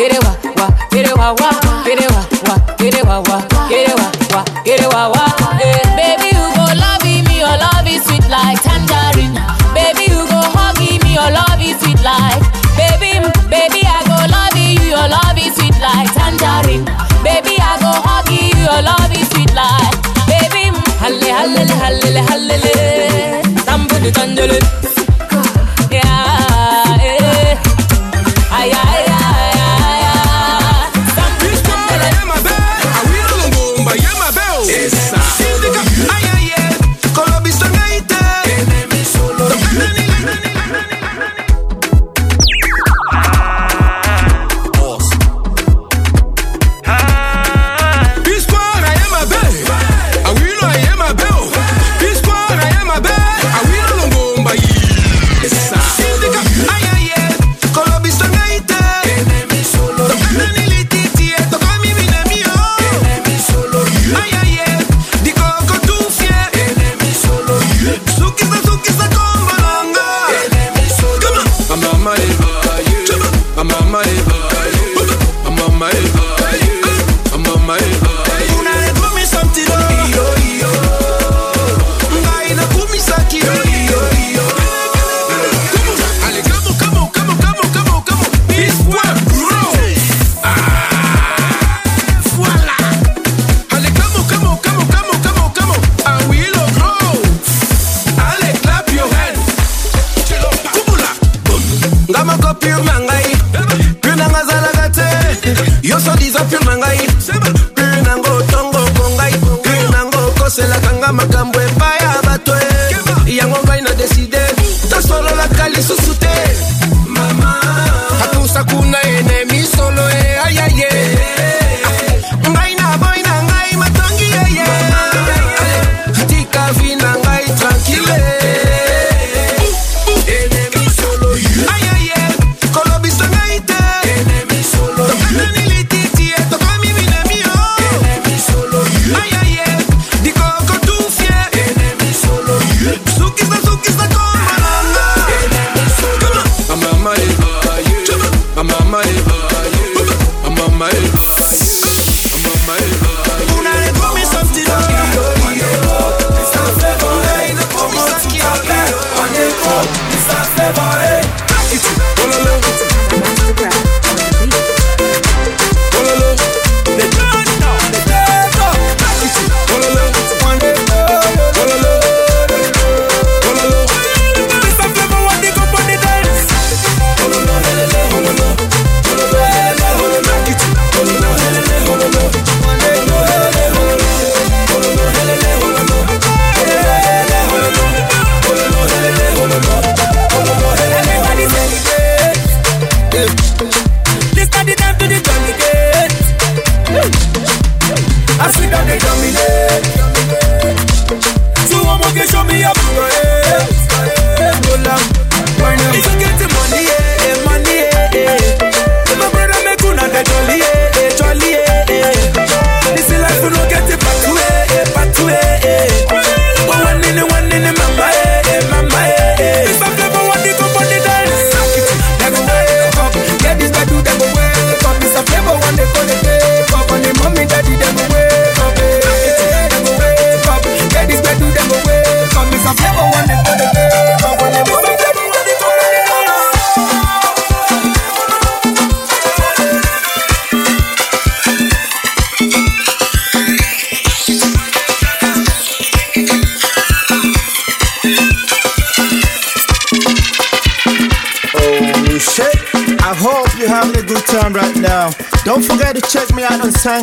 get 0.00 0.12
it 0.16 0.24
wa 0.24 0.32
wa, 0.56 0.66
get 0.90 1.06
it 1.06 1.16
wa 1.16 1.34
wa, 1.36 1.50
get 1.84 2.00
it 2.00 2.08
wa 2.08 2.24
wa, 2.48 2.56
get 2.80 2.94
it 2.96 3.04
wa 3.04 3.20
wa, 3.20 3.36
get 3.68 3.88
it 3.88 3.96
wa 4.00 4.08
wa, 4.32 4.44
get 4.64 4.80
it 4.80 4.88
wa 4.88 5.08
wa. 5.12 5.24
Eh, 5.60 5.84
baby, 5.92 6.32
you 6.32 6.46
go 6.56 6.64
love 6.72 7.04
me, 7.04 7.20
your 7.36 7.52
love 7.60 7.84
is 7.84 8.00
sweet 8.08 8.24
like 8.32 8.56
tangerine. 8.64 9.36
Baby, 9.76 10.08
you 10.08 10.24
go 10.32 10.40
hug 10.56 10.80
me, 10.80 10.96
your 11.12 11.28
love 11.28 11.60
is 11.60 11.76
sweet 11.84 12.00
like. 12.00 12.40
Baby, 12.80 13.20
baby, 13.52 13.84
I 13.84 14.00
go 14.08 14.16
love 14.32 14.56
you, 14.56 14.88
your 14.88 15.04
love 15.04 15.36
is 15.36 15.52
sweet 15.56 15.76
like 15.84 16.08
tangerine. 16.16 16.84
Baby, 17.20 17.60
I 17.60 17.76
go 17.84 17.92
hug 17.92 18.28
you, 18.32 18.56
your 18.56 18.80
love 18.80 19.12
is 19.12 19.28
sweet 19.36 19.52
like. 19.52 20.00
Baby, 20.24 20.72
halle 20.96 21.28
halle 21.28 21.62
halle 21.68 22.20
halle 22.24 22.56
halle, 22.56 23.42
tambul 23.68 24.08
tanjele. 24.16 24.58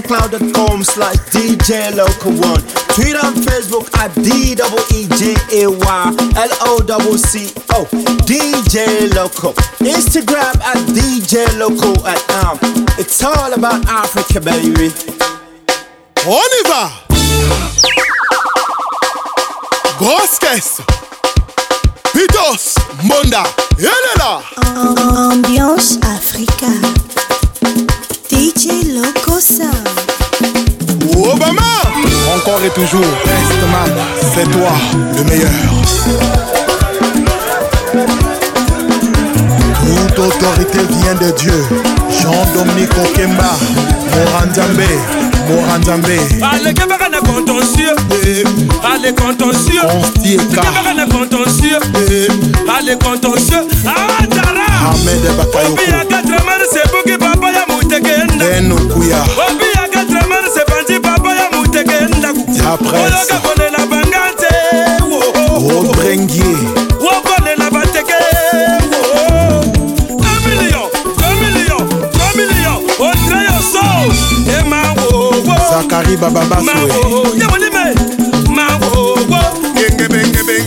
soundcloud.com 0.08 0.84
slash 0.84 1.18
DJ 1.32 1.96
Locco 1.96 2.30
One. 2.30 2.62
Twitter 2.96 3.20
and 3.24 3.36
Facebook 3.46 3.94
at 3.98 4.14
D-E-E-J-A-Y-L-O-C-C-O. 4.16 4.68
DJ 8.26 9.14
Locco. 9.14 9.54
Instagram 9.84 10.60
at 10.62 10.78
DJ 10.88 11.46
Locco 11.60 11.94
at 12.06 12.30
um. 12.46 12.58
It's 12.98 13.24
all 13.24 13.54
about 13.54 13.86
Africa, 13.88 14.42
baby. 14.42 15.27
toujours. 32.78 33.02
Eastman, 33.26 33.92
c'est 34.34 34.50
toi 34.52 34.74
le 35.16 35.24
meilleur. 35.24 35.50
Toute 39.86 40.20
autorité 40.20 40.80
vient 41.02 41.16
de 41.16 41.32
Dieu. 41.38 41.66
Jean-Dominique 42.22 42.92
Okemba, 42.98 43.52
Moranzambe, 44.14 44.90
Moranzambe. 45.50 46.18
Allez, 46.52 46.74
camarade, 46.74 47.16
à 47.16 47.20
contentieux? 47.20 47.96
Eh. 48.24 48.44
Allez, 48.86 49.14
contentieux. 49.14 49.82
Camarade, 50.54 51.00
à 51.00 51.06
contentieux? 51.06 51.80
Eh. 51.96 52.28
Allez, 52.78 52.98
contentieux. 52.98 53.68
Ah, 53.86 54.94
c'est 56.70 56.84
pour 56.92 57.04
papa 57.04 57.50
y 59.08 59.67
apresokolela 62.74 63.86
banga 63.90 64.34
te 64.40 64.54
obrengie 65.78 66.58
wokolela 67.00 67.72
bateke 67.72 68.14
zakari 75.72 76.18
bababaswe. 76.18 77.77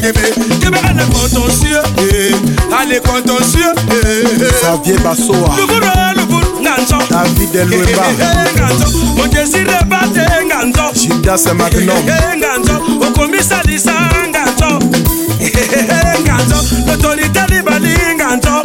Kébé 0.00 0.20
Kébé 0.60 0.78
à 0.78 0.92
la 0.94 1.04
contentieux 1.04 1.82
eh, 1.98 2.32
Allez 2.74 3.00
contentieux 3.00 3.72
eh, 3.90 4.24
eh. 4.24 4.44
Xavier 4.62 4.98
Bassoa 4.98 5.54
Le 5.56 5.66
bourreau, 5.66 6.60
Nganzo. 6.60 6.96
David 7.10 7.54
Eloueba 7.54 8.02
Nganzo. 8.56 8.98
Mon 9.16 9.26
désir 9.26 9.64
de 9.66 9.84
battre 9.88 10.44
Nganzo 10.46 10.94
Jida 10.94 11.36
c'est 11.36 11.54
magnum 11.54 11.84
Nganzo. 12.36 12.74
Au 13.00 13.18
commissaire 13.18 13.62
Lisa 13.66 13.92
Nganzo. 14.30 14.78
Nganzo. 16.24 16.76
L'autorité 16.86 17.40
libali 17.50 17.94
Nganzo. 18.16 18.62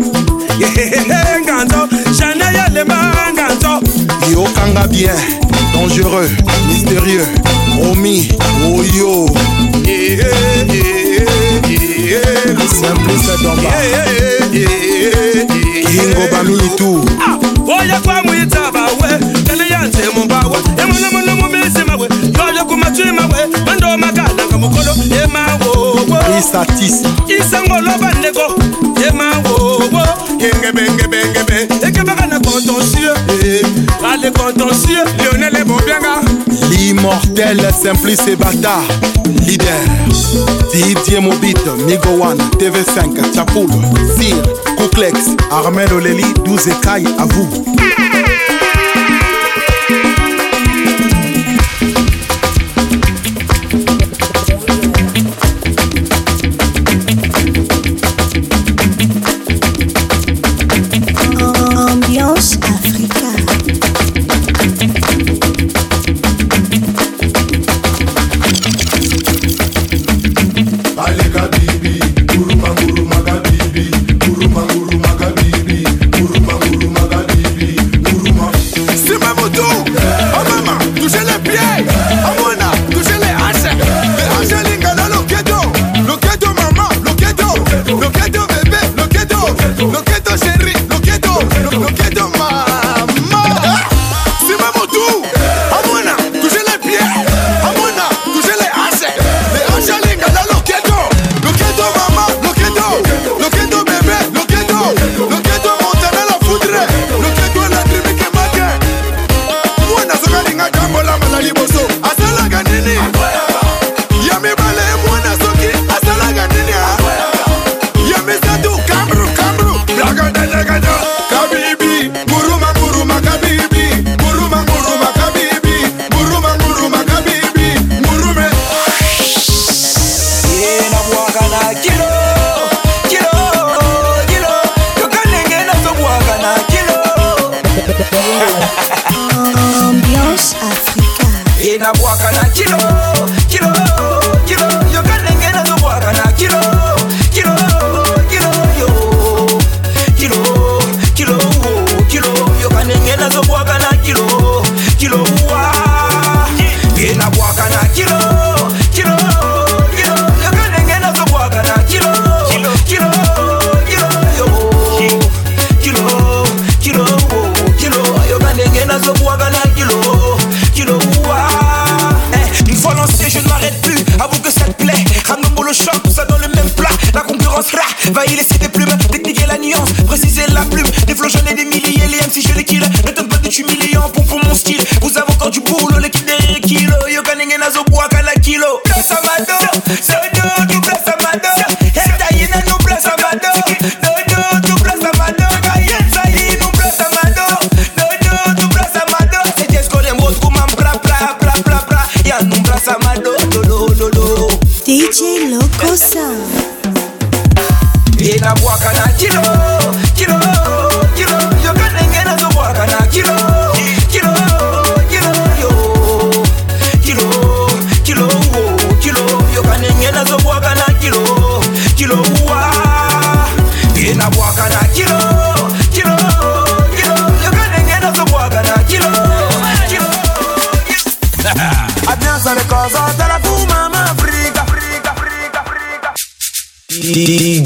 Nganzo. 0.60 1.88
J'en 2.18 2.40
ai 2.40 2.60
à 2.60 2.70
l'éman 2.70 3.12
Nganzo. 3.36 4.32
Yo 4.32 4.46
Kanga 4.56 4.88
bien 4.88 5.14
Dangereux 5.74 6.30
Mystérieux 6.70 7.26
Romy 7.82 8.30
Oyo. 8.66 9.26
oh 9.30 9.55
Simplice 12.70 13.38
Domba 13.44 13.72
Kingo 15.86 16.28
Balulu 16.32 16.70
tu 16.76 17.06
ah, 17.22 17.38
Oya 17.82 18.00
kwa 18.02 18.24
mwita 18.24 18.72
bawe 18.72 19.20
Kali 19.48 19.72
ya 19.72 19.82
nte 19.88 20.00
mumbawa 20.16 20.58
Emu 20.78 20.94
na 21.00 21.12
munu 21.12 21.35
mawe 23.04 23.48
mando 23.66 23.98
makalanga 23.98 24.58
mokolo 24.58 24.96
emawowo 25.24 26.18
esatisi 26.38 27.06
isangolo 27.28 27.92
bandeko 28.00 28.56
emawowo 29.10 30.04
engebengebengebe 30.40 31.68
ekebaka 31.88 32.28
na 32.28 32.40
contentieux 32.40 33.16
eh. 33.44 33.62
ale 34.04 34.32
contentieux 34.32 35.06
lionel 35.20 35.66
mobianga. 35.66 36.22
L'immortel 36.70 37.62
simplice 37.74 38.28
et 38.28 38.36
bâtard 38.36 38.84
leader. 39.46 39.82
Didier 40.72 41.22
mobite 41.22 41.68
migowan 41.88 42.38
tv5 42.60 43.34
chapoul 43.34 43.70
sir 44.18 44.36
couklex 44.78 45.14
armel 45.52 45.94
oleli 45.94 46.26
12 46.46 46.68
écailles 46.68 47.08
à 47.18 47.26
vous. 47.26 47.48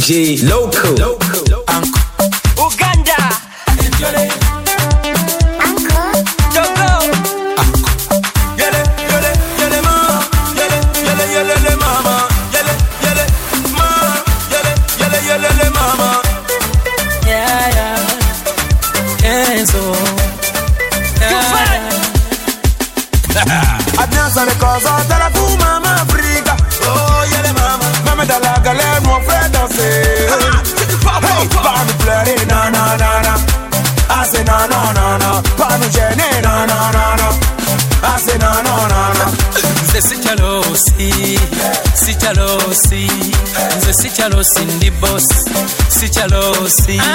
Locco. 0.09 0.87
Uganda. 0.87 1.18
Sikyalosi 46.79 47.08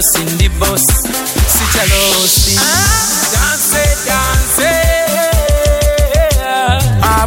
nze 0.00 0.08
sikyalosi 0.08 0.34
ndi 0.34 0.48
bos 0.48 0.82
sikyalosi 1.52 2.60
danse 3.32 3.96
danse 4.06 4.70
ah. 7.02 7.26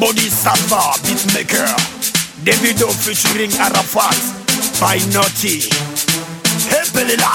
Bodhisattva 0.00 0.94
beatmaker. 1.02 1.74
Davido 2.44 2.88
featuring 2.88 3.52
Arafat. 3.58 4.16
By 4.80 5.00
Naughty. 5.12 5.68
Hey 6.68 6.84
Pelila 6.92 7.30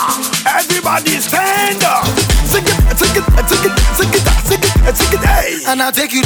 Everybody 0.46 1.20
stand 1.20 1.84
up. 1.84 2.06
Sing 2.52 2.64
it, 2.64 2.98
sing 3.00 3.16
it, 3.16 3.26
sing 3.50 3.66
it, 3.66 3.74
sing 3.98 4.14
it, 4.14 4.26
sing 4.48 4.64
it, 4.88 4.98
sing 4.98 5.20
it, 5.20 5.26
hey. 5.26 5.64
And 5.68 5.82
I'll 5.82 5.92
take 5.92 6.14
you 6.14 6.24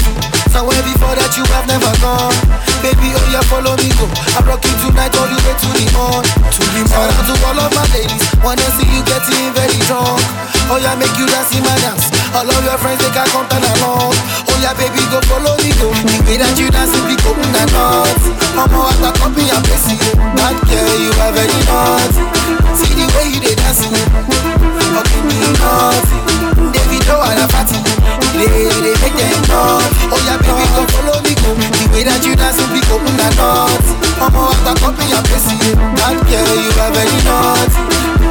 somewhere 0.52 0.82
before 0.84 1.16
that 1.16 1.34
you 1.38 1.46
have 1.54 1.68
never 1.68 1.92
gone. 2.02 2.65
Baby, 2.84 3.10
oh 3.18 3.28
yeah, 3.34 3.42
follow 3.50 3.74
me, 3.82 3.90
go. 3.98 4.06
I'm 4.38 4.46
rocking 4.46 4.76
tonight 4.84 5.14
all 5.18 5.26
the 5.30 5.38
way 5.42 5.56
to 5.58 5.70
the 5.74 5.86
morn. 5.96 6.24
To 6.24 6.62
the 6.74 6.82
morn. 6.86 7.10
Shout 7.10 7.18
out 7.18 7.26
to 7.26 7.34
all 7.48 7.60
of 7.66 7.70
my 7.74 7.86
ladies. 7.96 8.24
Wanna 8.46 8.68
see 8.78 8.86
you 8.94 9.02
getting 9.08 9.50
very 9.58 9.80
drunk. 9.90 10.22
Oh 10.70 10.78
yeah, 10.78 10.94
make 10.98 11.14
you 11.18 11.26
dance 11.26 11.50
in 11.56 11.62
my 11.66 11.74
dance. 11.82 12.10
All 12.34 12.46
of 12.46 12.62
your 12.62 12.78
friends, 12.78 13.02
they 13.02 13.10
can 13.14 13.26
come 13.34 13.48
and 13.50 13.66
along. 13.78 14.14
Oh 14.50 14.58
yeah, 14.62 14.74
baby, 14.78 15.02
go 15.10 15.18
follow 15.30 15.58
me, 15.62 15.74
go. 15.82 15.90
The 15.94 16.18
way 16.30 16.38
that 16.38 16.54
you 16.58 16.70
dance, 16.70 16.94
it 16.94 17.04
be 17.10 17.16
open 17.26 17.54
and 17.54 17.72
not. 17.74 18.18
I'm 18.56 18.72
the 19.02 19.10
copy 19.18 19.44
bless 19.46 19.86
you. 19.90 20.00
That 20.38 20.56
girl, 20.70 20.96
you 21.02 21.12
are 21.22 21.34
very 21.34 21.60
naughty. 21.70 22.22
See 22.78 22.94
the 22.94 23.06
way 23.18 23.34
you 23.34 23.40
they 23.42 23.56
dancing. 23.58 23.94
Okay, 23.94 25.22
me 25.26 25.38
naughty. 25.58 26.18
David, 26.70 27.06
oh, 27.10 27.26
and 27.30 27.42
a 27.42 27.46
party. 27.50 27.78
They, 28.38 28.70
they 28.80 28.96
make 29.02 29.16
them 29.18 29.42
naughty. 29.50 30.14
Oh 30.14 30.22
yeah, 30.26 30.38
baby, 30.38 30.66
go 30.78 30.84
follow. 30.94 31.15
The 31.46 31.86
way 31.94 32.02
that 32.04 32.26
you 32.26 32.34
dance, 32.34 32.58
it 32.58 32.70
be 32.74 32.82
open 32.90 33.14
and 33.22 33.36
not. 33.38 33.70
I'm 34.18 34.34
all 34.34 34.50
at 34.50 34.66
the 34.66 34.74
copy 34.82 35.06
and 35.14 35.22
bless 35.30 35.46
you. 35.54 35.78
That 35.78 36.18
girl, 36.26 36.52
you 36.58 36.72
are 36.74 36.90
very 36.90 37.20
naughty. 37.22 37.82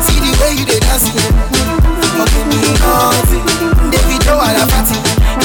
See 0.02 0.18
the 0.18 0.32
way 0.42 0.58
you 0.58 0.66
they 0.66 0.82
dancing. 0.82 1.14
Okay, 1.14 2.42
me 2.50 2.58
naughty. 2.82 3.38
David, 3.94 4.26
oh, 4.26 4.42
and 4.42 4.58
a 4.58 4.64
party. 4.66 4.98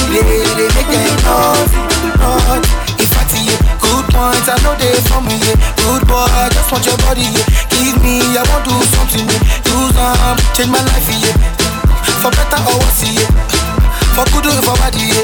They, 0.09 0.25
they 0.57 0.69
make 0.73 0.89
them 0.89 1.13
naughty. 1.21 1.77
Naughty. 2.17 2.69
If 3.05 3.13
I 3.13 3.23
see 3.29 3.45
you, 3.53 3.57
good 3.85 4.05
points, 4.17 4.49
I 4.49 4.57
know 4.65 4.73
they 4.81 4.97
from 5.05 5.29
me, 5.29 5.37
yeah. 5.37 5.57
Good 5.85 6.09
boy, 6.09 6.25
I 6.25 6.49
just 6.49 6.73
want 6.73 6.83
your 6.89 6.97
body, 7.05 7.21
yeah. 7.29 7.45
Give 7.69 7.95
me, 8.01 8.17
I 8.33 8.41
want 8.49 8.65
to 8.65 8.73
do 8.73 8.81
something, 8.97 9.29
yeah. 9.29 9.45
Do 9.69 9.77
some, 9.93 10.37
change 10.57 10.73
my 10.73 10.81
life, 10.89 11.05
yeah. 11.21 11.37
For 12.25 12.33
better 12.33 12.59
or 12.65 12.81
worse, 12.81 13.05
yeah. 13.05 13.29
For 14.17 14.25
good 14.33 14.49
or 14.49 14.57
for 14.65 14.75
bad, 14.81 14.97
yeah. 14.97 15.21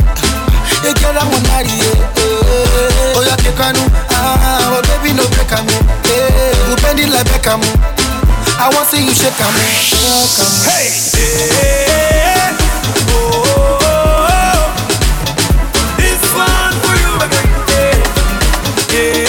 Yeah, 0.86 0.94
girl, 1.02 1.18
I 1.18 1.26
want 1.26 1.42
marry, 1.50 1.74
yeah. 1.82 3.18
Oh, 3.18 3.26
yeah, 3.26 3.36
take 3.42 3.58
a 3.58 3.74
ah, 4.14 4.78
oh, 4.78 4.82
baby, 4.86 5.18
no 5.18 5.26
break 5.34 5.50
a 5.50 5.58
me, 5.66 5.74
yeah. 6.06 6.70
You 6.70 6.76
bend 6.78 7.00
it 7.00 7.10
like 7.10 7.26
Beckham, 7.26 7.58
I 8.62 8.70
want 8.70 8.88
to 8.90 8.96
see 8.96 9.02
you 9.04 9.14
shake 9.18 9.34
a 9.34 9.48
me, 9.50 9.66
shake 9.82 10.38
a 10.38 10.46
me. 10.46 10.62
Hey, 10.70 10.94
yeah. 11.18 12.54
Oh, 13.10 13.82
oh, 13.82 14.30
oh. 14.30 14.62
This 15.98 16.22
one 16.38 16.78
for 16.86 16.94
you, 17.02 17.18
baby. 17.18 17.42
Yeah. 18.94 19.25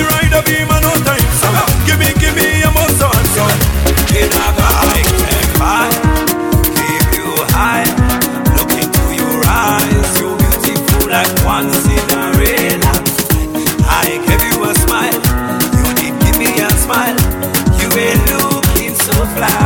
A 0.00 0.42
Give 1.86 1.98
me, 1.98 2.08
give 2.18 2.34
me 2.34 2.60
most 2.72 2.98
so 2.98 3.42
I 5.52 5.86
keep 6.78 7.06
you 7.18 7.30
high. 7.54 7.86
Look 8.56 8.72
into 8.74 9.04
your 9.20 9.38
eyes, 9.46 10.20
you're 10.20 10.36
beautiful 10.38 11.10
like. 11.10 11.30
I 13.86 14.18
you 14.50 14.56
a 14.64 14.74
smile, 14.84 15.20
you 15.76 15.84
give 16.24 16.36
me 16.38 16.50
a 16.60 16.70
smile. 16.84 17.18
You 17.78 17.88
ain't 17.98 18.22
looking 18.32 18.94
so 18.94 19.14
fly. 19.36 19.63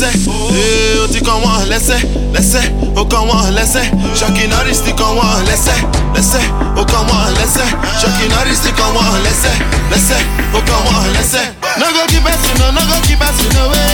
Lẹ́sẹ̀ 0.00 0.12
ee 0.52 0.98
ó 1.04 1.06
ti 1.12 1.20
kàn 1.20 1.38
wọ́n 1.44 1.68
lẹ́sẹ̀ 1.72 2.00
lẹ́sẹ̀ 2.34 2.64
ó 3.00 3.04
kàn 3.10 3.22
wọ́n 3.28 3.50
lẹ́sẹ̀ 3.56 3.84
Ṣọ́kì 4.18 4.44
Norris 4.52 4.80
ti 4.84 4.92
kàn 4.92 5.12
wọ́n 5.18 5.44
lẹ́sẹ̀ 5.48 5.78
lẹ́sẹ̀ 6.14 6.44
ó 6.80 6.82
kàn 6.92 7.02
wọ́n 7.08 7.32
lẹ́sẹ̀ 7.38 7.68
Ṣọ́kì 8.02 8.24
Norris 8.34 8.60
ti 8.64 8.70
kàn 8.78 8.90
wọ́n 8.96 9.18
lẹ́sẹ̀ 9.26 9.54
lẹ́sẹ̀ 9.92 10.20
ó 10.56 10.60
kàn 10.68 10.80
wọ́n 10.86 11.06
lẹ́sẹ̀. 11.16 11.44
No 11.80 11.86
go 11.96 12.02
keep 12.10 12.24
person 12.24 12.54
no 12.60 12.66
no 12.76 12.82
go 12.90 12.96
keep 13.06 13.18
person 13.20 13.56
away. 13.64 13.85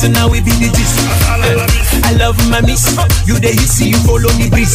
Streets 0.00 0.16
now 0.16 0.28
we 0.28 0.40
be 0.40 0.50
the 0.56 0.72
gist. 0.72 0.96
I 2.04 2.16
love 2.16 2.36
my 2.48 2.60
miss. 2.60 2.96
You 3.28 3.36
the 3.38 3.52
easy, 3.52 3.92
you 3.92 4.00
follow 4.08 4.32
me 4.40 4.48
breeze. 4.48 4.74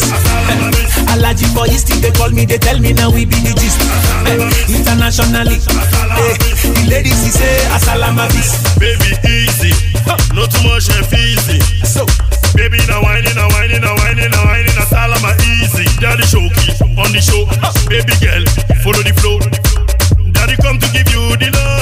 Alaji 1.10 1.46
for 1.54 1.66
East, 1.66 1.90
they 2.00 2.10
call 2.12 2.30
me, 2.30 2.44
they 2.46 2.58
tell 2.58 2.78
me 2.78 2.92
now 2.92 3.10
we 3.10 3.24
be 3.26 3.38
the 3.42 3.52
gist. 3.58 3.80
Internationally, 4.70 5.58
eh, 5.58 6.34
the 6.62 6.82
ladies 6.90 7.18
he 7.24 7.30
say 7.30 7.58
Asalama 7.74 8.30
bis. 8.30 8.54
Baby, 8.78 9.18
easy, 9.26 9.72
not 10.34 10.50
too 10.50 10.62
much 10.66 10.86
and 10.94 11.06
easy. 11.10 11.58
So, 11.82 12.06
baby, 12.54 12.78
now 12.86 13.02
whining, 13.02 13.34
now 13.34 13.50
whining, 13.50 13.82
now 13.82 13.94
whining, 13.98 14.30
now 14.30 14.46
whining, 14.46 14.74
now 14.78 14.86
salama 14.86 15.34
easy. 15.58 15.86
Daddy 15.98 16.22
shoki 16.22 16.70
on 16.98 17.10
the 17.10 17.20
show, 17.20 17.42
baby 17.90 18.14
girl, 18.22 18.44
follow 18.82 19.02
the 19.02 19.14
flow. 19.18 19.38
Daddy 20.32 20.56
come 20.62 20.78
to 20.78 20.88
give 20.92 21.08
you 21.10 21.34
the 21.40 21.50
love, 21.50 21.75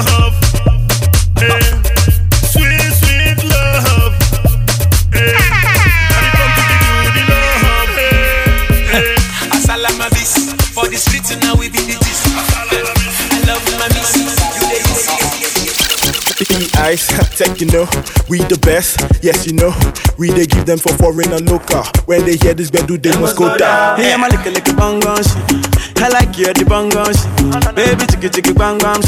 easy. 16.94 17.14
Ice, 17.14 17.38
tech, 17.38 17.60
you 17.60 17.66
know, 17.66 17.86
we 18.28 18.38
the 18.44 18.58
best. 18.62 19.00
Yes, 19.22 19.46
you 19.46 19.54
know, 19.54 19.72
we 20.18 20.30
they 20.30 20.46
give 20.46 20.66
them 20.66 20.78
for 20.78 20.92
foreign 20.94 21.32
and 21.32 21.48
local. 21.50 21.82
When 22.06 22.24
they 22.24 22.36
hear 22.36 22.54
this 22.54 22.70
do 22.70 22.96
they 22.98 23.16
must 23.18 23.36
go 23.36 23.56
down. 23.56 23.98
Hey, 23.98 24.12
I'm 24.12 24.22
a 24.22 24.28
lick 24.28 24.46
a 24.46 24.50
lick 24.50 24.64
bang. 24.76 25.00
I 25.96 26.08
like 26.08 26.36
you, 26.38 26.52
the 26.52 26.64
bang. 26.64 26.90
Baby, 27.74 28.04
chicka 28.06 28.28
chicka 28.30 28.54
bang 28.54 28.78
bang. 28.78 29.02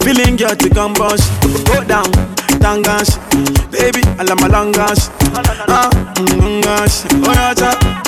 Feeling 0.00 0.38
your 0.38 0.54
to 0.54 0.68
come 0.70 0.94
bang 0.94 1.16
shit. 1.16 1.66
Go 1.66 1.84
down, 1.84 2.08
shit. 3.04 3.20
Baby, 3.70 4.02
I 4.18 4.24
love 4.24 4.40
my 4.40 4.48
shit. 4.94 5.10
Ah, 5.68 5.90
mm, 6.16 6.64
bang 6.64 6.88
shit. 6.88 7.12
Oh, 7.20 7.54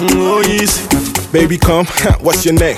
mm, 0.00 0.16
oh, 0.16 0.42
easy. 0.48 0.82
Baby, 1.32 1.58
come, 1.58 1.86
what's 2.20 2.44
your 2.44 2.54
name? 2.54 2.76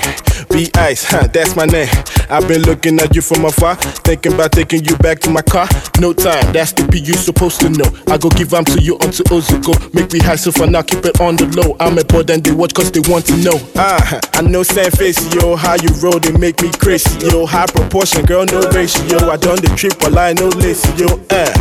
Bice, 0.55 1.03
huh, 1.03 1.27
that's 1.33 1.53
my 1.57 1.65
name. 1.65 1.89
I've 2.29 2.47
been 2.47 2.61
looking 2.61 2.97
at 3.01 3.13
you 3.13 3.21
from 3.21 3.43
afar, 3.43 3.75
thinking 3.75 4.33
about 4.33 4.53
taking 4.53 4.85
you 4.85 4.95
back 4.97 5.19
to 5.21 5.29
my 5.29 5.41
car. 5.41 5.67
No 5.99 6.13
time, 6.13 6.53
that's 6.53 6.71
the 6.71 6.87
P 6.87 6.99
you 6.99 7.13
supposed 7.15 7.59
to 7.59 7.69
know. 7.69 7.83
I 8.07 8.17
go 8.17 8.29
give 8.29 8.51
them 8.51 8.63
to 8.71 8.81
you 8.81 8.95
unto 9.03 9.23
Ozuko. 9.35 9.75
Make 9.93 10.13
me 10.13 10.19
high, 10.19 10.37
so 10.37 10.53
for 10.53 10.65
now, 10.65 10.81
keep 10.81 11.03
it 11.05 11.19
on 11.19 11.35
the 11.35 11.45
low. 11.59 11.75
I'm 11.81 11.97
a 11.97 12.05
boy, 12.05 12.23
then 12.23 12.39
they 12.41 12.53
watch 12.53 12.73
cause 12.73 12.89
they 12.89 13.01
want 13.11 13.25
to 13.27 13.35
know. 13.43 13.59
Ah, 13.75 14.19
I 14.33 14.41
know 14.43 14.63
same 14.63 14.91
face, 14.91 15.19
yo. 15.35 15.57
How 15.57 15.75
you 15.75 15.89
roll, 15.99 16.19
they 16.19 16.31
make 16.31 16.61
me 16.61 16.71
crazy, 16.71 17.11
yo. 17.27 17.45
High 17.45 17.67
proportion, 17.67 18.23
girl, 18.25 18.45
no 18.45 18.61
ratio. 18.71 19.27
I 19.29 19.35
done 19.35 19.59
the 19.59 19.73
trip, 19.75 19.99
but 19.99 20.17
I 20.17 20.31
no 20.39 20.47
lazy, 20.55 20.87
yo. 20.95 21.19
Eh. 21.35 21.51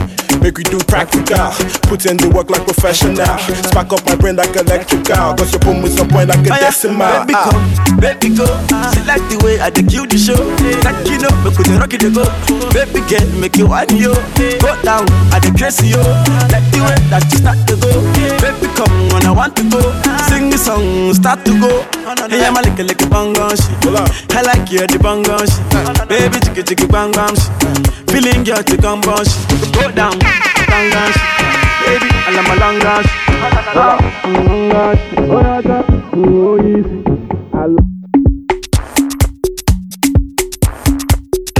Make 0.42 0.58
we 0.58 0.64
do 0.64 0.78
practical, 0.86 1.50
put 1.88 2.04
in 2.06 2.16
the 2.18 2.28
work 2.34 2.50
like 2.50 2.64
professional. 2.66 3.24
Spark 3.70 3.92
up 3.92 4.04
my 4.06 4.14
brain 4.16 4.36
like 4.36 4.54
electrical. 4.54 5.34
Cause 5.34 5.52
you 5.52 5.58
put 5.58 5.74
me 5.78 5.88
some 5.88 6.08
point 6.08 6.28
like 6.28 6.46
a 6.46 6.52
Ah, 6.52 6.58
decimal. 6.58 7.20
Baby, 7.24 7.34
Ah. 7.34 7.50
come, 7.50 7.96
baby, 7.98 8.28
go. 8.34 8.44
She 8.92 9.00
like 9.08 9.24
the 9.32 9.40
way 9.44 9.60
I 9.60 9.70
dey 9.70 9.82
kill 9.86 10.04
the 10.06 10.18
show. 10.18 10.36
Like 10.84 10.98
you 11.08 11.16
know, 11.22 11.32
make 11.46 11.56
we 11.56 11.64
dey 11.64 11.78
rock 11.80 11.94
it 11.94 12.04
go. 12.12 12.24
Baby 12.74 13.00
girl, 13.08 13.26
make 13.40 13.56
you 13.56 13.66
wine 13.68 13.88
yo. 13.96 14.12
Go 14.60 14.74
down, 14.82 15.06
I 15.32 15.38
dey 15.40 15.52
crazy 15.56 15.94
yo. 15.94 16.02
Like 16.52 16.66
the 16.74 16.80
way 16.84 16.98
that 17.08 17.24
you 17.32 17.38
start 17.40 17.58
to 17.68 17.74
go. 17.80 17.90
Baby, 18.42 18.68
come 18.76 18.92
when 19.14 19.24
I 19.26 19.32
want 19.32 19.56
to 19.56 19.64
go. 19.70 19.80
Sing 20.28 20.50
the 20.50 20.58
song, 20.58 21.14
start 21.14 21.44
to 21.46 21.52
go. 21.60 21.70
Hey, 22.28 22.44
I'm 22.44 22.56
a 22.56 22.60
lick 22.62 22.78
a 22.78 22.82
lick 22.84 22.98
bang 23.08 23.32
bang 23.32 23.56
shit. 23.56 23.72
I 24.36 24.42
like 24.42 24.70
you, 24.70 24.84
the 24.86 24.98
bang 24.98 25.22
bang 25.24 25.46
shit. 25.46 26.08
Baby, 26.08 26.38
chicka 26.44 26.62
chicka 26.62 26.86
bang 26.90 27.12
bang 27.12 27.34
shit. 27.34 27.52
Feeling 28.10 28.44
your 28.44 28.62
to 28.62 28.76
come 28.76 29.00
bang 29.00 29.24
shit. 29.24 29.72
Go 29.74 29.90
down, 29.90 30.18
bang 30.68 30.90
bang 30.92 31.12
shit. 31.12 31.30
Baby, 31.84 32.08
I 32.12 32.30
love 32.32 32.46
my 32.48 32.56
long 32.60 32.78
dance. 32.80 33.10
Mm, 34.24 34.72
gosh. 34.72 35.02
Oh, 35.18 35.60
yeah. 35.60 35.82
Oh, 36.14 36.56
easy. 36.64 37.02
I 37.52 37.66
love 37.66 37.93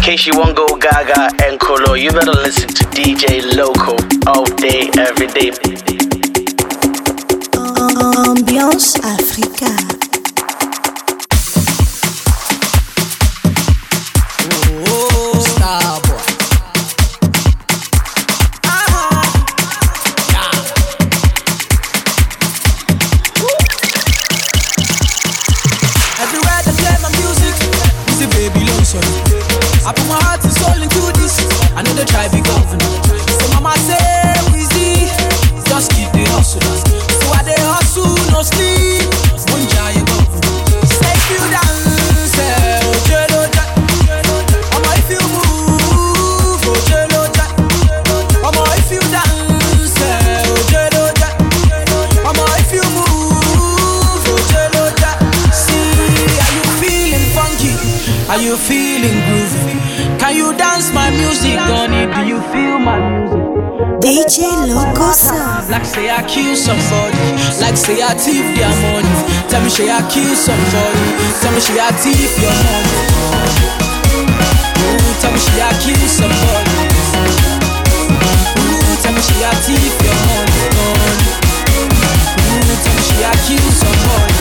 case 0.05 0.27
you 0.27 0.37
want 0.37 0.55
go 0.55 0.67
gaga 0.77 1.31
and 1.45 1.59
colo, 1.59 1.95
you 1.95 2.11
better 2.11 2.31
listen 2.31 2.69
to 2.69 2.85
DJ 2.93 3.41
Locco 3.57 3.97
all 4.31 4.45
day, 4.57 4.91
every 4.99 5.27
day. 5.29 5.51
Ambiance 7.55 8.99
Africa. 9.03 10.04
DJ 64.35 64.67
Locosa. 64.67 65.63
Like 65.71 65.85
say 65.87 66.11
I 66.11 66.21
kill 66.27 66.57
somebody, 66.57 67.23
like 67.63 67.77
say 67.77 68.03
I 68.03 68.15
thief 68.19 68.43
their 68.59 68.67
money. 68.83 69.07
Tell 69.49 69.63
me 69.63 69.71
say 69.71 69.87
I 69.89 70.03
kill 70.11 70.35
somebody, 70.35 71.07
tell 71.39 71.53
me 71.55 71.61
say 71.63 71.79
I 71.79 71.95
thief 72.03 72.35
your 72.43 72.51
money. 72.51 72.99
Ooh, 74.83 75.15
tell 75.23 75.31
me 75.31 75.39
say 75.39 75.63
I 75.63 75.71
kill 75.79 76.03
somebody. 76.11 76.83
Ooh, 78.59 78.99
tell 79.07 79.15
me 79.15 79.23
say 79.23 79.39
I 79.47 79.55
thief 79.63 80.03
your 80.03 80.19
money. 80.27 80.67
Ooh, 82.51 82.75
tell 82.83 82.91
me 82.91 83.03
say 83.07 83.23
I 83.23 83.39
kill 83.47 83.71
somebody. 83.71 84.35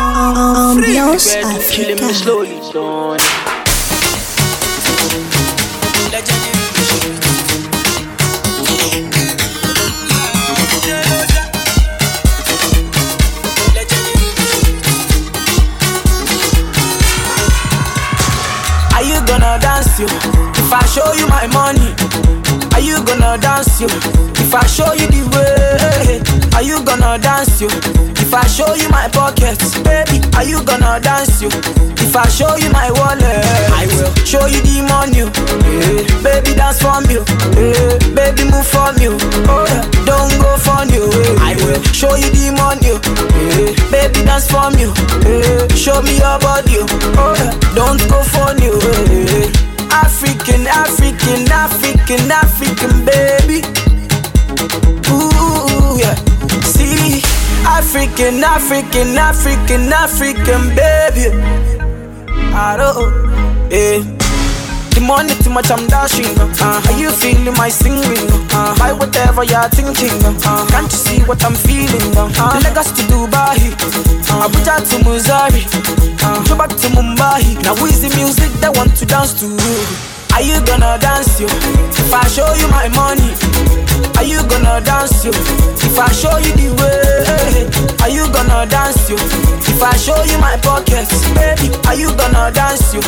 Ambiance 0.00 1.28
Killing 1.68 1.96
me 1.96 2.08
Africa. 2.08 2.14
slowly. 2.14 3.20
Are 6.12 6.59
show 20.90 21.12
you 21.14 21.26
my 21.28 21.46
money, 21.48 21.94
are 22.74 22.80
you 22.80 23.02
gonna 23.04 23.38
dance 23.38 23.80
you? 23.80 23.86
If 24.42 24.54
I 24.54 24.66
show 24.66 24.92
you 24.92 25.06
the 25.06 25.22
way, 25.30 26.20
are 26.56 26.62
you 26.62 26.82
gonna 26.84 27.18
dance 27.18 27.60
yo? 27.60 27.68
If 28.18 28.34
I 28.34 28.46
show 28.46 28.74
you 28.74 28.88
my 28.88 29.08
pockets, 29.08 29.78
baby, 29.80 30.18
are 30.36 30.44
you 30.44 30.62
gonna 30.64 30.98
dance 31.00 31.40
yo? 31.42 31.48
If 32.02 32.16
I 32.16 32.26
show 32.28 32.56
you 32.56 32.70
my 32.70 32.90
wallet, 32.90 33.22
I 33.70 33.86
will 33.86 34.10
show 34.26 34.46
you 34.46 34.60
the 34.62 34.82
money. 34.90 35.22
Yeah. 35.30 36.02
Baby, 36.26 36.58
dance 36.58 36.82
for 36.82 36.98
me. 37.06 37.22
Yeah. 37.54 37.98
Baby, 38.18 38.50
move 38.50 38.66
for 38.66 38.90
me. 38.98 39.06
Oh, 39.46 39.62
yeah. 39.70 39.86
Don't 40.02 40.34
go 40.42 40.58
for 40.58 40.82
you. 40.90 41.06
I 41.38 41.54
will 41.54 41.78
show 41.94 42.16
you 42.18 42.26
the 42.34 42.50
money. 42.58 42.98
Yeah. 42.98 43.78
Baby, 43.94 44.26
dance 44.26 44.50
for 44.50 44.70
me. 44.74 44.90
Yeah. 45.22 45.68
Show 45.78 46.02
me 46.02 46.18
your 46.18 46.38
body. 46.42 46.82
Oh, 47.14 47.30
yeah. 47.38 47.54
Don't 47.78 48.02
go 48.10 48.18
for 48.26 48.50
you. 48.58 48.74
Yeah. 49.06 49.69
African, 49.92 50.66
African, 50.66 51.50
African, 51.50 52.30
African, 52.30 53.04
baby. 53.04 53.62
Ooh, 55.10 55.98
yeah. 55.98 56.14
See, 56.62 57.22
African, 57.66 58.42
African, 58.42 59.16
African, 59.18 59.92
African, 59.92 60.68
baby. 60.74 61.30
I 62.52 62.76
don't, 62.76 63.70
yeah. 63.70 64.19
The 64.94 65.00
money 65.00 65.34
too 65.42 65.50
much, 65.50 65.70
I'm 65.70 65.86
dashing. 65.86 66.26
Uh, 66.38 66.82
are 66.84 66.98
you 66.98 67.10
feeling 67.10 67.54
my 67.54 67.68
singing? 67.68 68.26
Uh, 68.50 68.76
buy 68.78 68.92
whatever 68.92 69.44
you're 69.44 69.68
thinking. 69.70 70.12
Uh, 70.44 70.66
can't 70.68 70.90
you 70.90 70.98
see 70.98 71.20
what 71.24 71.42
I'm 71.44 71.54
feeling? 71.54 72.02
Uh, 72.16 72.60
Lagos 72.64 72.90
to 72.92 73.02
Dubai, 73.08 73.72
uh, 74.30 74.46
Abuja 74.46 74.76
to 74.90 74.96
Missouri, 75.04 75.64
uh, 76.22 76.56
back 76.56 76.70
to 76.70 76.88
Mumbai. 76.92 77.62
Now 77.62 77.74
is 77.86 78.02
the 78.02 78.14
music 78.16 78.50
that 78.60 78.76
want 78.76 78.96
to 78.96 79.06
dance 79.06 79.32
to? 79.40 80.09
Are 80.34 80.42
you 80.42 80.58
gonna 80.64 80.98
dance 80.98 81.38
yo? 81.40 81.46
If 81.46 82.12
I 82.12 82.26
show 82.28 82.48
you 82.54 82.68
my 82.68 82.88
money, 82.88 83.30
are 84.16 84.24
you 84.24 84.40
gonna 84.48 84.80
dance 84.80 85.24
yo? 85.24 85.30
If 85.30 85.98
I 85.98 86.10
show 86.12 86.36
you 86.38 86.52
the 86.56 86.68
way, 86.80 87.66
are 88.00 88.08
you 88.08 88.24
gonna 88.32 88.66
dance 88.66 89.08
yo? 89.10 89.16
If 89.16 89.82
I 89.82 89.96
show 89.96 90.22
you 90.24 90.38
my 90.38 90.56
pockets, 90.62 91.12
baby, 91.34 91.68
are 91.86 91.94
you 91.94 92.14
gonna 92.16 92.50
dance 92.52 92.94
yo? 92.94 93.00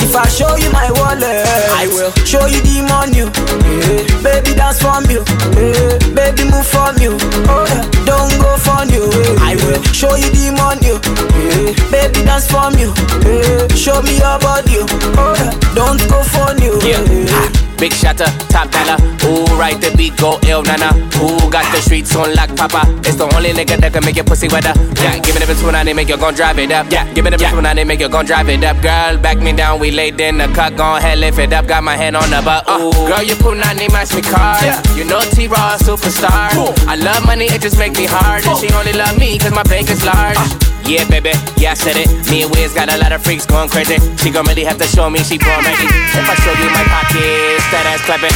If 0.00 0.14
I 0.16 0.26
show 0.28 0.56
you 0.56 0.70
my 0.72 0.90
wallet, 0.96 1.44
I 1.76 1.86
will 1.92 2.10
show 2.24 2.46
you 2.46 2.60
the 2.64 2.80
money. 2.88 3.28
Yeah. 3.28 4.22
Baby, 4.24 4.56
dance 4.56 4.80
for 4.80 5.00
me. 5.04 5.20
Yeah. 5.52 6.00
Baby, 6.16 6.48
move 6.48 6.64
for 6.64 6.88
me. 6.96 7.12
Oh, 7.44 7.66
yeah. 7.68 7.84
Don't 8.08 8.32
go 8.40 8.56
for 8.56 8.88
you. 8.88 9.04
Yeah. 9.04 9.44
I 9.44 9.52
will 9.60 9.82
show 9.92 10.14
you 10.16 10.30
the 10.32 10.48
money. 10.56 10.96
Yeah. 10.96 11.76
Baby, 11.92 12.24
dance 12.24 12.48
for 12.48 12.72
me. 12.72 12.88
Yeah. 13.20 13.68
Show 13.76 14.00
me 14.00 14.16
your 14.16 14.38
body. 14.40 14.80
Oh, 15.20 15.36
yeah. 15.36 15.52
Don't 15.76 16.00
go 16.08 16.22
for 16.24 16.56
you. 16.68 16.78
Yeah. 16.82 17.67
Big 17.78 17.92
shatter, 17.92 18.26
top 18.50 18.70
dollar. 18.70 18.98
Ooh, 19.22 19.46
right 19.54 19.78
the 19.80 19.94
beat, 19.96 20.16
go 20.16 20.38
ill, 20.48 20.62
nana. 20.62 20.90
Ooh, 21.22 21.38
got 21.50 21.62
the 21.72 21.80
streets 21.80 22.14
on 22.16 22.34
lock, 22.34 22.50
papa. 22.56 22.82
It's 23.06 23.14
the 23.14 23.30
only 23.34 23.50
nigga 23.50 23.78
that 23.78 23.92
can 23.92 24.04
make 24.04 24.16
your 24.16 24.24
pussy 24.24 24.48
wetter. 24.48 24.74
Yeah, 24.98 25.18
give 25.18 25.34
me 25.34 25.40
the 25.40 25.46
bitch 25.46 25.62
when 25.64 25.76
I 25.76 25.84
need 25.84 25.94
make 25.94 26.08
you 26.08 26.16
gon' 26.16 26.34
drive 26.34 26.58
it 26.58 26.72
up. 26.72 26.90
Yeah, 26.90 27.06
give 27.14 27.24
me 27.24 27.30
the 27.30 27.36
bitch 27.36 27.54
when 27.54 27.66
I 27.66 27.72
need 27.74 27.86
make 27.86 28.00
you 28.00 28.08
gon' 28.08 28.24
drive 28.24 28.48
it 28.48 28.64
up. 28.64 28.82
Girl, 28.82 29.16
back 29.18 29.38
me 29.38 29.52
down, 29.52 29.78
we 29.78 29.92
laid 29.92 30.20
in 30.20 30.38
the 30.38 30.48
cut, 30.48 30.76
gon' 30.76 31.00
head 31.00 31.18
lift 31.18 31.38
it 31.38 31.52
up. 31.52 31.68
Got 31.68 31.84
my 31.84 31.96
hand 31.96 32.16
on 32.16 32.28
the 32.30 32.42
butt. 32.42 32.64
Uh. 32.66 32.82
Ooh, 32.82 32.92
girl, 33.06 33.22
you 33.22 33.36
put 33.36 33.54
name 33.54 33.92
match 33.92 34.12
me 34.14 34.22
cards. 34.22 34.66
You 34.96 35.04
know 35.04 35.20
T-Raw, 35.20 35.78
superstar. 35.78 36.50
I 36.88 36.96
love 36.96 37.24
money, 37.26 37.46
it 37.46 37.62
just 37.62 37.78
make 37.78 37.92
me 37.92 38.06
hard. 38.06 38.44
And 38.44 38.58
she 38.58 38.74
only 38.74 38.92
love 38.92 39.16
me 39.18 39.38
cause 39.38 39.54
my 39.54 39.62
bank 39.62 39.88
is 39.88 40.04
large. 40.04 40.36
Uh. 40.36 40.68
Yeah, 40.88 41.04
baby, 41.04 41.36
yeah, 41.60 41.72
I 41.72 41.74
said 41.74 42.00
it. 42.00 42.08
Me 42.32 42.48
and 42.48 42.50
Wiz 42.56 42.72
got 42.72 42.88
a 42.88 42.96
lot 42.96 43.12
of 43.12 43.20
freaks 43.22 43.44
going 43.44 43.68
crazy. 43.68 44.00
She 44.16 44.30
gon' 44.32 44.48
really 44.48 44.64
have 44.64 44.78
to 44.78 44.88
show 44.88 45.10
me 45.10 45.20
she 45.20 45.36
born 45.36 45.60
ready. 45.60 45.84
If 45.84 46.24
I 46.24 46.32
show 46.40 46.54
you 46.56 46.68
my 46.72 46.80
pockets, 46.88 47.67
that 47.70 47.84
ass 47.86 48.00
clapping. 48.06 48.32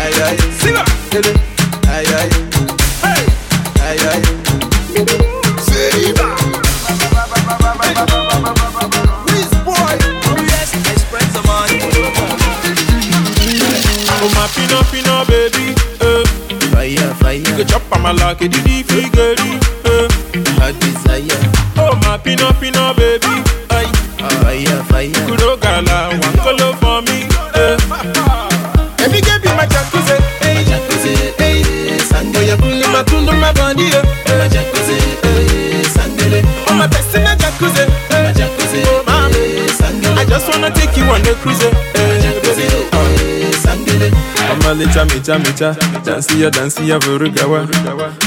Aye, 0.00 0.12
aye. 0.24 0.38
Siva. 0.60 0.82
Aye, 1.92 2.06
aye. 2.16 2.32
Hey. 3.04 3.24
Aye, 3.82 4.00
aye. 4.08 4.24
Siva. 5.60 6.28
This 9.28 9.50
boy. 9.64 9.94
Yes, 10.48 10.72
express 10.92 11.28
the 11.36 11.42
money. 11.46 11.78
Oh 14.14 14.28
my 14.34 14.46
pino 14.54 14.78
pino 14.90 15.24
baby, 15.28 15.74
eh. 16.00 16.24
Fire 16.72 17.14
fire. 17.20 17.36
You 17.36 17.52
can 17.56 17.66
chop 17.66 17.82
on 17.92 18.00
my 18.02 18.12
like 18.12 18.40
it, 18.42 18.52
the 18.52 18.82
figure, 18.88 19.34
eh. 19.36 20.08
Hot 20.58 20.74
desire. 20.80 21.38
Oh 21.76 21.94
my 22.02 22.16
pino 22.18 22.52
pino 22.60 22.94
baby, 22.94 23.42
ay. 23.70 23.86
Fire 24.40 24.82
fire. 24.84 25.51
Just 40.44 40.48
wanna 40.58 40.70
take 40.74 40.96
you 40.96 41.04
on 41.04 41.22
the 41.22 41.34
cruise, 41.40 41.62
eh. 41.62 41.70
Sandele. 43.62 44.10
Mama 44.48 44.74
licha 44.74 45.04
micha 45.04 45.38
micha, 45.38 45.76
dansi 46.04 46.42
ya 46.42 46.50
dansi 46.50 46.88
ya 46.88 46.98
vurugawa. 46.98 47.66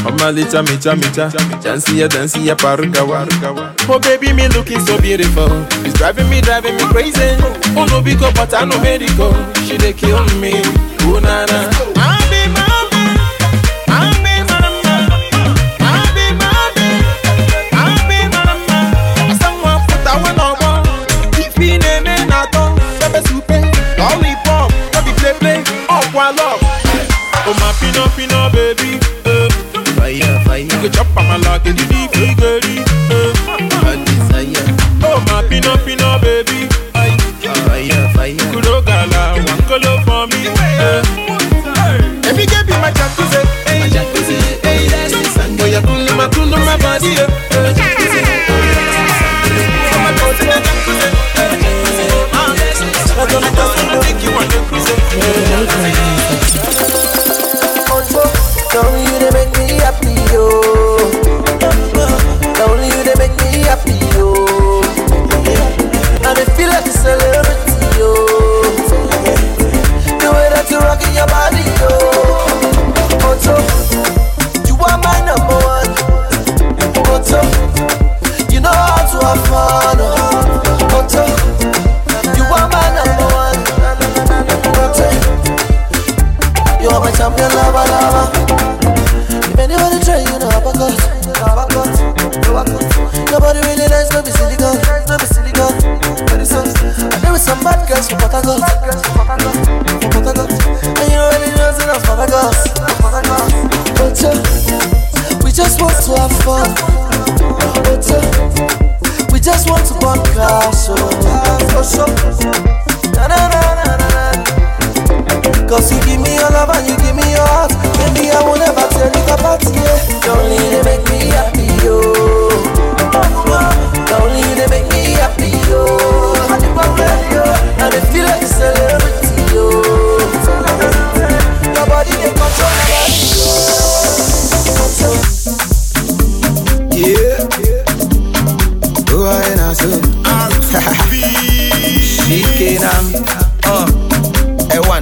Mama 0.04 0.32
licha 0.32 0.64
micha 0.64 0.96
micha, 0.96 1.32
dansi 1.64 2.00
ya 2.00 2.08
dansi 2.08 2.48
ya 2.48 2.56
parugawa. 2.56 3.28
Oh 3.90 4.00
baby, 4.00 4.34
me 4.34 4.48
looking 4.50 4.80
so 4.86 4.98
beautiful. 5.00 5.50
It's 5.86 5.94
driving 5.98 6.30
me, 6.30 6.42
driving 6.42 6.76
me 6.76 6.84
crazy. 6.86 7.36
Oh 7.76 7.86
no, 7.86 8.02
because 8.02 8.34
but 8.34 8.54
I 8.54 8.64
know 8.66 8.80
medical. 8.82 9.34
She 9.68 9.78
dey 9.78 9.94
kill 9.94 10.24
me. 10.40 10.54
Oh 11.02 11.20
na 11.20 11.46
na. 11.46 12.15
My 27.60 27.72
pino 27.80 28.04
pino 28.16 28.50
baby. 28.52 29.00
eh. 29.26 29.50
Fire 29.98 30.40
fire. 30.46 30.60
You 30.60 30.68
can 30.70 30.92
chop 30.92 31.08
on 31.18 31.26
my 31.28 31.38
lock 31.38 31.66
and 31.66 31.78
the 31.78 31.84
figure. 31.86 32.36
eh. 33.12 33.34
Hot 33.84 34.00
desire. 34.06 34.66
Oh 35.04 35.20
my 35.28 35.44
pino 35.50 35.76
pino 35.86 36.20
baby. 36.20 36.68
Ay. 36.96 37.12
Fire 37.42 37.84
You 37.84 38.10
fire. 38.14 38.52
Kuro 38.52 38.82
gala, 38.82 39.36
one 39.38 39.62
color 39.68 39.98
for 40.06 40.28
me. 40.28 40.48
eh. 40.50 41.02
Every 42.28 42.46
girl 42.46 42.64
be 42.66 42.74
my 42.84 42.92
jacuzzi. 42.92 43.42
My 43.80 43.88
jacuzzi. 43.90 44.36
Hey, 44.64 44.88
that's 44.90 45.14
the 45.14 45.24
sun. 45.36 45.58
Oh, 45.62 45.66
ya 45.68 45.82
kuli 45.82 46.12
matundu 46.18 46.58
my 46.58 46.78
body. 46.78 47.16
eh. 47.22 47.30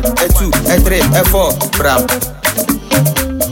E2, 0.04 0.52
E3, 0.76 1.02
E4, 1.22 1.78
Bram. 1.78 2.06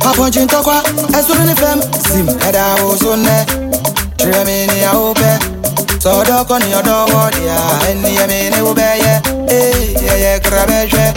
Apontin 0.10 0.48
tokwa, 0.48 0.84
esuru 1.20 1.44
ni 1.46 1.56
fem, 1.56 1.80
sim, 2.12 2.26
ẹ̀dá 2.48 2.76
oṣù 2.90 3.16
nẹ. 3.26 3.38
Ṣé 4.18 4.46
mi 4.46 4.68
ni 4.72 4.84
a 4.84 4.92
ó 4.98 5.14
bẹ́? 5.20 5.36
Sọ̀dọ́kọ 6.04 6.56
ni 6.64 6.70
ọ̀dọ́wọ́ 6.80 7.26
ni 7.36 7.44
a 7.50 7.58
ẹni 7.90 8.10
ẹ̀mí 8.24 8.38
ni 8.54 8.60
ó 8.70 8.74
bẹ́ 8.80 8.92
yẹ. 9.06 9.14
Ẹyẹ 10.12 10.40
kẹrẹ 10.44 10.64
bẹ́. 10.94 11.08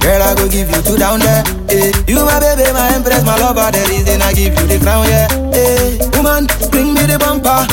Girl, 0.00 0.22
I 0.22 0.34
go 0.34 0.48
give 0.48 0.70
you 0.70 0.80
two 0.82 0.96
down 0.96 1.20
there. 1.20 1.42
Eh, 1.68 1.92
you 2.08 2.22
my 2.24 2.38
baby, 2.40 2.64
my 2.72 2.88
empress, 2.94 3.24
my 3.24 3.36
lover. 3.38 3.68
The 3.70 3.82
reason 3.90 4.22
I 4.22 4.32
give 4.32 4.54
you 4.56 4.66
the 4.66 4.78
crown, 4.80 5.04
yeah. 5.06 5.28
Eh, 5.52 5.98
woman, 6.16 6.46
bring 6.72 6.94
me 6.94 7.04
the 7.04 7.18
bumper. 7.18 7.66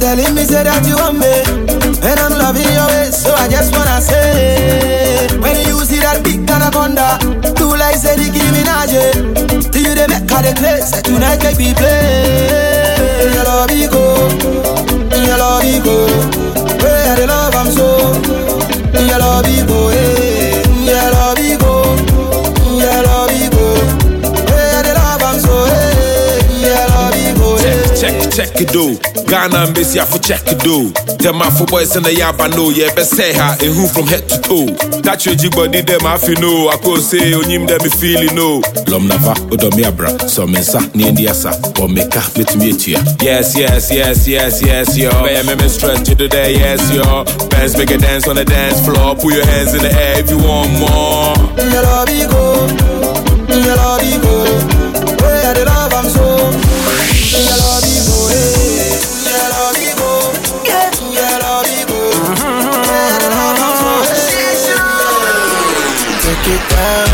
Telling 0.00 0.32
me 0.34 0.44
say 0.44 0.62
that 0.64 0.80
you 0.88 0.96
want 0.96 1.18
me, 1.20 1.28
and 2.00 2.18
I'm 2.20 2.32
loving 2.38 2.70
your 2.72 2.86
ways. 2.88 3.12
So 3.18 3.34
I 3.34 3.48
just 3.48 3.74
wanna 3.76 4.00
say, 4.00 5.28
when 5.42 5.58
you 5.68 5.76
see 5.84 6.00
that 6.00 6.22
big 6.24 6.48
anaconda, 6.48 7.18
two 7.58 7.74
like 7.76 7.96
say 8.00 8.16
give 8.16 8.50
me 8.54 8.62
naje. 8.64 9.12
Till 9.70 9.82
you 9.82 9.94
they 9.94 10.06
make 10.08 10.24
her 10.30 10.40
the 10.42 10.54
place. 10.56 10.96
Tonight 11.02 11.42
make 11.44 11.58
we 11.60 11.74
play. 11.76 13.36
Your 13.36 13.44
love 13.44 13.70
you 13.74 13.90
go, 13.90 14.32
your 15.12 15.36
love 15.38 15.64
you 15.66 15.82
go. 15.84 15.96
Where 16.80 17.14
the 17.20 17.26
love 17.28 17.54
I'm 17.54 17.68
so, 17.68 18.16
your 18.96 19.18
love 19.18 19.44
you 19.50 19.66
go, 19.66 19.88
eh. 19.92 20.62
Your 20.82 21.10
love 21.14 21.38
you 21.38 21.56
Check, 28.32 28.56
it 28.64 28.72
do. 28.72 28.96
Ghana 29.28 29.68
and 29.68 29.74
Bessie, 29.74 30.00
I 30.00 30.06
for 30.06 30.18
check 30.18 30.40
it 30.48 30.58
do. 30.64 30.88
Them 31.20 31.36
my 31.36 31.50
for 31.50 31.66
boys 31.66 31.94
in 31.96 32.02
the 32.02 32.10
yaba 32.16 32.48
know, 32.56 32.70
yeah, 32.70 32.88
best 32.94 33.14
say 33.14 33.34
her, 33.36 33.52
and 33.60 33.76
who 33.76 33.84
from 33.86 34.08
head 34.08 34.24
to 34.28 34.40
toe. 34.40 34.72
That 35.04 35.28
your 35.28 35.36
body, 35.52 35.82
them 35.84 36.00
I 36.08 36.16
feel 36.16 36.40
know. 36.40 36.72
I 36.72 36.80
could 36.80 37.04
say, 37.04 37.34
oh, 37.36 37.44
on 37.44 37.50
him, 37.50 37.66
them 37.68 37.84
me 37.84 37.90
feeling 37.92 38.32
no. 38.34 38.64
Lom 38.88 39.04
nava, 39.04 39.36
odomi 39.52 39.84
oh, 39.84 39.88
abra, 39.92 40.08
so 40.32 40.46
mensa, 40.46 40.80
ni 40.96 41.04
indiasa, 41.04 41.52
or 41.76 41.92
meka, 41.92 42.24
mit 42.32 42.56
me 42.56 42.72
to 42.72 42.90
ya. 42.96 43.00
Yes, 43.20 43.52
yes, 43.52 43.92
yes, 43.92 44.26
yes, 44.26 44.62
yes, 44.64 44.96
yo. 44.96 45.12
Baby, 45.22 45.48
me 45.48 45.54
me 45.60 45.68
stretch 45.68 46.08
you 46.08 46.16
today, 46.16 46.56
yes, 46.56 46.80
yo. 46.88 47.24
Bands 47.52 47.76
make 47.76 47.90
a 47.90 47.98
dance 47.98 48.26
on 48.28 48.36
the 48.36 48.46
dance 48.46 48.80
floor. 48.80 49.14
Put 49.14 49.34
your 49.36 49.44
hands 49.44 49.74
in 49.76 49.82
the 49.84 49.92
air 49.92 50.20
if 50.24 50.30
you 50.32 50.40
want 50.40 50.72
more. 50.80 51.36
Your 51.60 51.84
love 51.84 52.08
go, 52.32 52.64
your 53.52 53.76
love 53.76 54.22
go. 54.24 54.81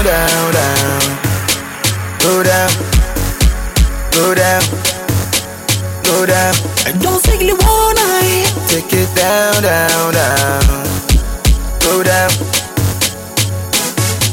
Down, 0.09 0.52
down. 0.54 1.00
Go 2.24 2.42
down, 2.42 2.70
go 4.16 4.34
down, 4.34 4.62
go 6.02 6.24
down. 6.24 6.54
I 6.88 6.92
don't 6.98 7.20
say 7.20 7.36
you 7.44 7.56
wanna 7.56 8.06
Take 8.68 8.92
it 8.92 9.11
down, 9.14 9.62
down, 9.62 10.12
down. 10.12 10.64
Go 11.84 12.02
down. 12.02 12.30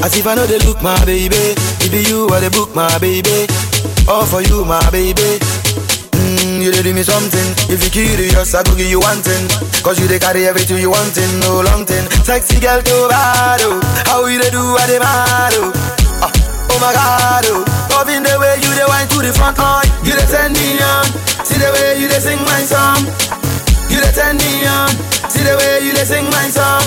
As 0.03 0.15
if 0.17 0.25
I 0.27 0.35
know 0.35 0.45
they 0.45 0.59
look, 0.59 0.81
my 0.81 1.03
baby. 1.03 1.55
It 1.83 2.07
you 2.07 2.23
or 2.23 2.39
the 2.39 2.49
book, 2.51 2.73
my 2.73 2.97
baby. 2.99 3.47
All 4.07 4.25
for 4.25 4.41
you, 4.41 4.63
my 4.63 4.89
baby. 4.91 5.39
Mm, 6.35 6.61
you 6.63 6.71
dey 6.71 6.83
do 6.83 6.93
me 6.93 7.03
something. 7.03 7.47
If 7.71 7.79
you 7.85 7.89
curious, 7.91 8.53
I 8.55 8.63
go 8.63 8.75
give 8.75 8.89
you 8.89 8.99
one 8.99 9.21
thing. 9.23 9.47
Cause 9.83 9.99
you 9.99 10.07
dey 10.07 10.19
carry 10.19 10.45
everything 10.47 10.77
you 10.83 10.91
wantin', 10.91 11.39
no 11.39 11.61
long 11.63 11.85
thing. 11.85 12.03
Sexy 12.27 12.59
girl, 12.59 12.81
too 12.81 13.07
bad, 13.07 13.61
oh. 13.63 13.79
How 14.09 14.25
you 14.27 14.39
dey 14.41 14.49
do, 14.51 14.59
I 14.75 14.83
dey 14.87 14.99
mad, 14.99 15.53
oh. 15.55 15.71
Ah, 16.19 16.31
oh 16.71 16.77
my 16.83 16.91
god, 16.91 17.45
oh. 17.51 17.63
Loving 17.95 18.23
the 18.23 18.35
way 18.39 18.59
you 18.59 18.71
dey 18.75 18.83
wine 18.87 19.07
to 19.15 19.17
the 19.23 19.31
front 19.31 19.57
line. 19.57 19.87
You 20.03 20.11
dey 20.17 20.27
turn 20.27 20.51
me 20.51 20.75
on. 20.83 21.05
See 21.47 21.55
the 21.61 21.69
way 21.71 21.99
you 22.03 22.07
dey 22.11 22.19
sing 22.19 22.41
my 22.43 22.61
song. 22.67 23.05
You 23.87 24.01
dey 24.03 24.11
turn 24.11 24.35
me 24.35 24.65
on. 24.67 24.91
See 25.31 25.43
the 25.45 25.55
way 25.55 25.85
you 25.87 25.93
dey 25.95 26.03
sing 26.03 26.27
my 26.35 26.47
song. 26.51 26.83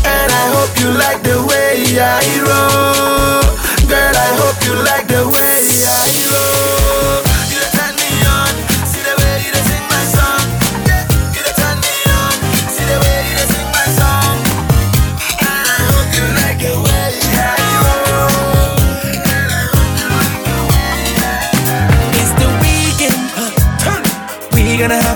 And 0.00 0.28
I 0.32 0.44
hope 0.56 0.72
you 0.80 0.88
like 0.96 1.20
the 1.22 1.36
way 1.44 1.84
I 2.00 2.24
roll. 2.40 3.44
Girl, 3.84 4.14
I 4.16 4.30
hope 4.40 4.58
you 4.64 4.74
like 4.80 5.06
the 5.12 5.28
way 5.28 5.60
I 5.84 6.08
roll. 6.32 6.79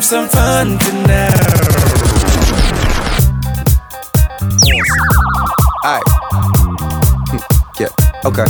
Have 0.05 0.11
some 0.11 0.29
fun 0.29 0.79
tonight. 0.81 1.33
Alright. 5.83 6.05
Yeah, 7.81 7.89
okay. 8.27 8.45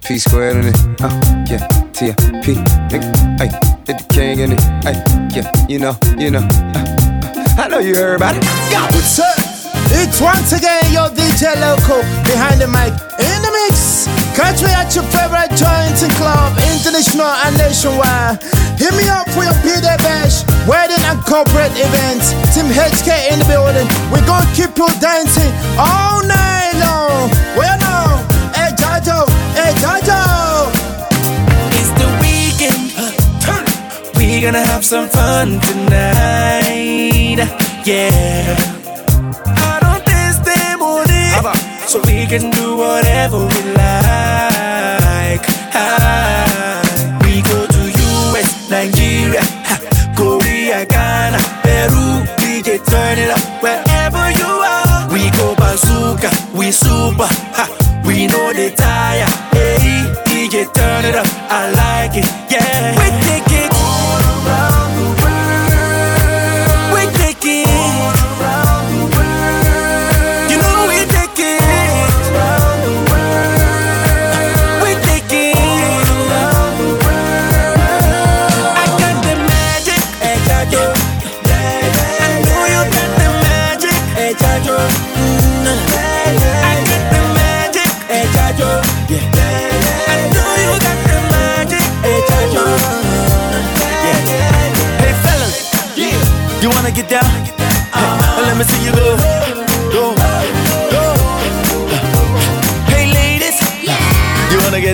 P 0.08 0.18
squared 0.18 0.56
in 0.56 0.68
it. 0.68 0.76
Uh, 0.98 1.44
yeah. 1.46 1.68
T 1.92 2.08
I 2.08 2.14
P. 2.40 2.54
Nigga. 2.88 3.38
Hey, 3.38 3.48
hit 3.86 3.98
the 3.98 4.06
king 4.14 4.38
in 4.38 4.52
it. 4.52 4.60
Hey, 4.82 4.96
yeah. 5.36 5.52
You 5.68 5.78
know, 5.78 5.94
you 6.16 6.30
know. 6.30 6.40
Uh, 6.40 7.54
I 7.58 7.68
know 7.68 7.78
you 7.78 7.94
heard 7.94 8.16
about 8.16 8.34
it. 8.34 8.44
Yo. 8.72 8.80
What's 8.80 9.18
up? 9.18 9.36
It's 9.92 10.22
once 10.22 10.52
again 10.52 10.90
your 10.90 11.10
DJ 11.10 11.60
Locco 11.60 12.00
behind 12.24 12.62
the 12.62 12.66
mic 12.66 12.96
in 13.20 13.39
me 14.38 14.70
at 14.74 14.94
your 14.94 15.04
favorite 15.10 15.50
joints 15.58 16.02
and 16.02 16.12
club, 16.14 16.52
international 16.70 17.26
and 17.46 17.56
nationwide. 17.58 18.38
Hit 18.78 18.94
me 18.94 19.08
up 19.08 19.28
for 19.30 19.42
your 19.44 19.54
birthday 19.62 19.96
bash, 19.98 20.44
wedding 20.66 21.02
and 21.10 21.18
corporate 21.24 21.72
events. 21.74 22.32
Team 22.54 22.66
HK 22.70 23.32
in 23.32 23.38
the 23.38 23.46
building. 23.46 23.86
We're 24.12 24.24
gonna 24.26 24.46
keep 24.54 24.76
you 24.76 24.88
dancing 25.00 25.52
all 25.78 26.22
night 26.22 26.74
long. 26.78 27.30
Well 27.56 27.78
now, 27.78 28.22
hey 28.54 28.72
Jajo, 28.76 29.26
hey 29.58 29.74
Jajo. 29.82 30.20
It's 31.78 31.92
the 31.98 32.08
weekend. 32.22 32.94
We 34.16 34.40
gonna 34.40 34.64
have 34.64 34.84
some 34.84 35.08
fun 35.08 35.60
tonight. 35.60 37.38
Yeah. 37.84 38.79
So 41.90 41.98
we 42.06 42.24
can 42.24 42.50
do 42.52 42.76
whatever 42.76 43.38
we 43.38 43.60
like. 43.74 45.42
Ah, 45.74 47.18
we 47.24 47.42
go 47.42 47.66
to 47.66 47.82
US, 47.90 48.70
Nigeria, 48.70 49.42
Korea, 50.14 50.86
Ghana, 50.86 51.38
Peru. 51.64 52.22
DJ 52.38 52.78
turn 52.86 53.18
it 53.18 53.30
up 53.30 53.42
wherever 53.60 54.30
you 54.38 54.50
are. 54.62 55.08
We 55.12 55.30
go 55.38 55.56
bazooka, 55.56 56.30
we 56.54 56.70
super, 56.70 57.26
ha, 57.58 57.66
we 58.06 58.28
know 58.28 58.52
they 58.52 58.70
tire. 58.70 59.26
Hey, 59.50 60.06
DJ 60.26 60.72
turn 60.72 61.04
it 61.04 61.16
up, 61.16 61.26
I 61.50 61.72
like 61.74 62.14
it, 62.16 62.26
yeah. 62.52 62.94
We 63.00 63.19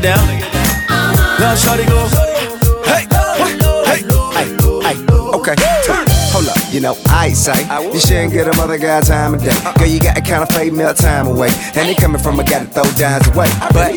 get 0.01 0.14
down? 0.14 0.28
Now 1.40 1.55
shawty 1.55 1.86
go. 1.88 2.07
Hey, 2.84 3.07
hey, 3.09 3.57
Hey, 3.86 4.53
hey, 4.84 4.97
okay. 5.32 5.55
Hold 6.32 6.49
up, 6.49 6.59
you 6.70 6.80
know, 6.80 6.94
I 7.09 7.32
say 7.32 7.57
you 7.92 8.01
shouldn't 8.01 8.32
get 8.32 8.47
a 8.47 8.55
mother 8.57 8.76
guy 8.76 9.01
time 9.01 9.34
of 9.34 9.42
day. 9.42 9.57
Girl, 9.78 9.88
you 9.88 10.01
got 10.01 10.18
a 10.18 10.20
kind 10.20 10.42
of 10.42 10.51
fade 10.51 10.74
melt 10.74 10.99
time 10.99 11.26
away. 11.26 11.49
And 11.74 11.88
they 11.88 11.94
coming 11.94 12.20
from 12.20 12.38
a 12.40 12.44
guy 12.44 12.64
to 12.64 12.66
throw 12.66 12.84
dimes 13.01 13.26
away. 13.28 13.49
But 13.72 13.97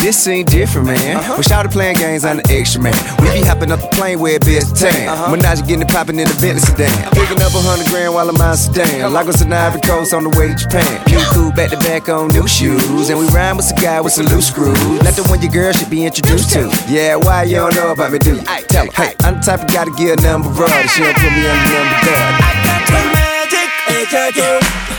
this 0.00 0.16
scene 0.24 0.44
different, 0.46 0.86
man. 0.86 1.20
Wish 1.36 1.50
I 1.50 1.66
playing 1.66 1.96
games 1.96 2.24
on 2.24 2.38
the 2.38 2.46
extra, 2.50 2.80
man. 2.80 2.94
We 3.20 3.30
be 3.40 3.46
hopping 3.46 3.70
up 3.70 3.80
the 3.80 3.88
plane 3.88 4.18
where 4.18 4.36
it 4.36 4.44
best 4.44 4.76
tan. 4.76 5.08
Uh-huh. 5.08 5.36
I 5.36 5.54
getting 5.62 5.82
it 5.82 5.88
popping 5.88 6.18
in 6.18 6.26
the 6.26 6.34
Bentley 6.40 6.60
sedan. 6.60 6.90
Picking 7.12 7.40
up 7.42 7.52
a 7.54 7.60
hundred 7.60 7.86
grand 7.88 8.14
while 8.14 8.28
I'm 8.28 8.40
on 8.40 8.56
sedan. 8.56 9.12
Lagos 9.12 9.40
and 9.40 9.52
Ivory 9.52 9.80
Coast 9.82 10.14
on 10.14 10.24
the 10.24 10.30
way 10.38 10.48
to 10.48 10.54
Japan. 10.54 10.88
New 11.06 11.20
cool 11.32 11.52
back 11.52 11.70
to 11.70 11.78
back 11.78 12.08
on 12.08 12.28
new 12.28 12.48
shoes. 12.48 13.10
And 13.10 13.18
we 13.18 13.26
rhyme 13.28 13.56
with 13.56 13.70
a 13.70 13.80
guy 13.80 14.00
with 14.00 14.12
some 14.12 14.26
loose 14.26 14.48
screws. 14.48 14.78
Not 15.02 15.14
the 15.14 15.24
one 15.28 15.40
your 15.42 15.52
girl 15.52 15.72
should 15.72 15.90
be 15.90 16.04
introduced 16.04 16.50
to. 16.54 16.70
Yeah, 16.88 17.16
why 17.16 17.44
you 17.44 17.56
don't 17.56 17.74
know 17.74 17.92
about 17.92 18.12
me, 18.12 18.18
do 18.18 18.36
you? 18.36 18.42
Tell 18.68 18.86
her, 18.86 18.92
hey, 18.92 19.14
I'm 19.20 19.36
the 19.36 19.40
type 19.40 19.62
of 19.62 19.68
guy 19.68 19.84
to 19.84 19.92
get 19.92 20.18
a 20.18 20.22
number 20.22 20.48
brother. 20.54 20.74
She 20.88 21.02
don't 21.02 21.14
put 21.14 21.30
me 21.30 21.44
on 21.46 21.56
the 21.56 21.68
number 21.76 21.98
guard. 22.06 22.34
magic, 23.12 23.68
hey, 23.86 24.04
Jojo. 24.06 24.89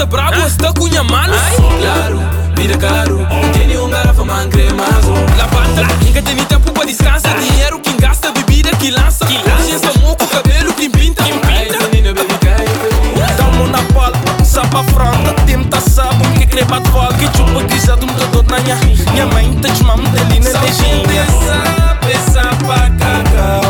Essa 0.00 0.06
brabo 0.06 0.40
ah. 0.40 0.46
está 0.46 0.72
com 0.72 0.86
minha 0.86 1.04
mano 1.04 1.34
Claro, 1.78 2.20
vida 2.56 2.78
caro 2.78 3.18
Tem 3.52 3.76
um 3.76 3.90
garrafa 3.90 4.24
man 4.24 4.48
cremazo 4.48 5.12
pantra, 5.52 5.86
ninguém 6.02 6.22
tem 6.22 6.36
tempo 6.36 6.72
pra 6.72 6.86
descansar 6.86 7.38
Dinheiro 7.38 7.78
quem 7.80 7.98
gasta, 7.98 8.32
bebida 8.32 8.70
que 8.76 8.90
lança 8.90 9.26
Que 9.26 9.36
é 9.36 9.74
essa 9.74 9.98
moco, 9.98 10.26
cabelo 10.26 10.72
que 10.72 10.88
pinta. 10.88 11.22
Quem 11.22 11.38
pinta. 11.38 11.86
menina, 11.88 12.14
baby, 12.14 12.34
cai 12.40 13.36
Tamo 13.36 13.66
na 13.66 13.82
palpa, 13.92 14.42
sapa 14.42 14.82
fronta 14.84 15.34
Tenta 15.44 15.78
sabe 15.82 16.26
que 16.38 16.46
crepa 16.46 16.80
de 16.80 16.90
volta 16.92 17.18
Que 17.18 17.26
chupa 17.36 17.62
guisado, 17.64 18.06
me 18.06 18.14
dou 18.32 18.42
na 18.44 18.58
minha 18.60 18.76
Minha 19.12 19.26
mãe 19.26 19.52
tá 19.60 19.68
de 19.68 19.84
mamãe, 19.84 20.10
delina, 20.12 20.60
legenda 20.60 21.26
Só 21.26 21.40
pensa, 21.40 21.98
pensa 22.00 22.42
pra 22.64 22.88
cacau 22.88 23.69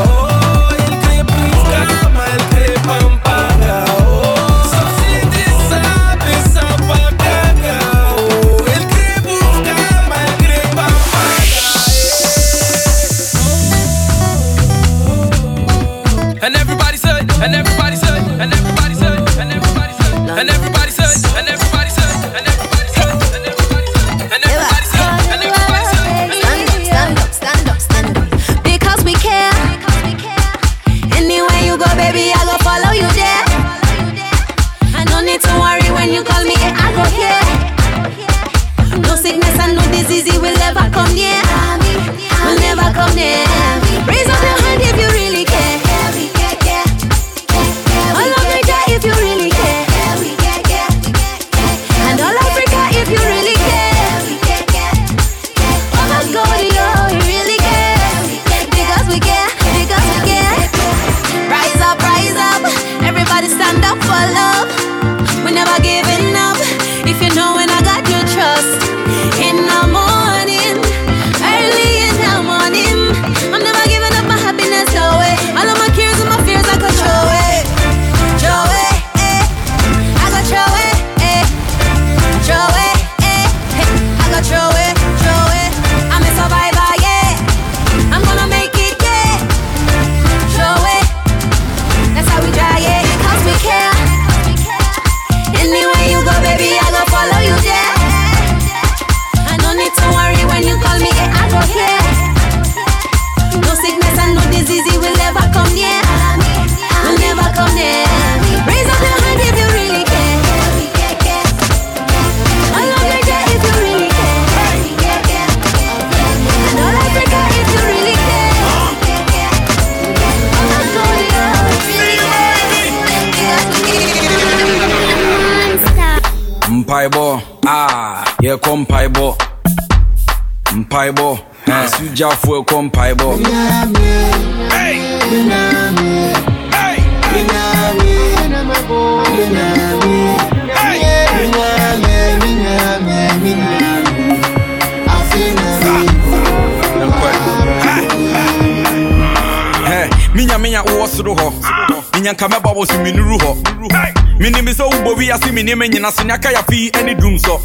me 155.61 155.65
ne 155.65 155.75
me 155.75 155.89
nyina 155.89 156.11
se 156.11 156.25
nyaka 156.25 156.51
ya 156.51 156.63
pii 156.63 156.91
ɛne 156.91 157.15
dum 157.21 157.39
so 157.39 157.61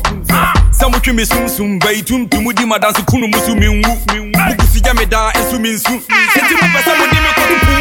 sɛ 0.77 0.89
motwe 0.91 1.13
me 1.13 1.23
sumsum 1.25 1.79
bayi 1.79 2.03
tuntum 2.03 2.51
di 2.53 2.65
madanse 2.65 3.01
kunu 3.05 3.27
mu 3.27 3.37
so 3.45 3.55
menwu 3.55 3.81
mokusi 4.35 4.81
gya 4.83 4.93
me 4.93 5.05
daa 5.05 5.31
ɛso 5.31 5.59
me 5.59 5.69
nsu 5.73 5.93
nti 5.95 6.53
mopɛ 6.59 6.79
sɛ 6.85 6.91
mode 6.99 7.19
me 7.23 7.29
kɔto 7.37 7.55
puu 7.63 7.75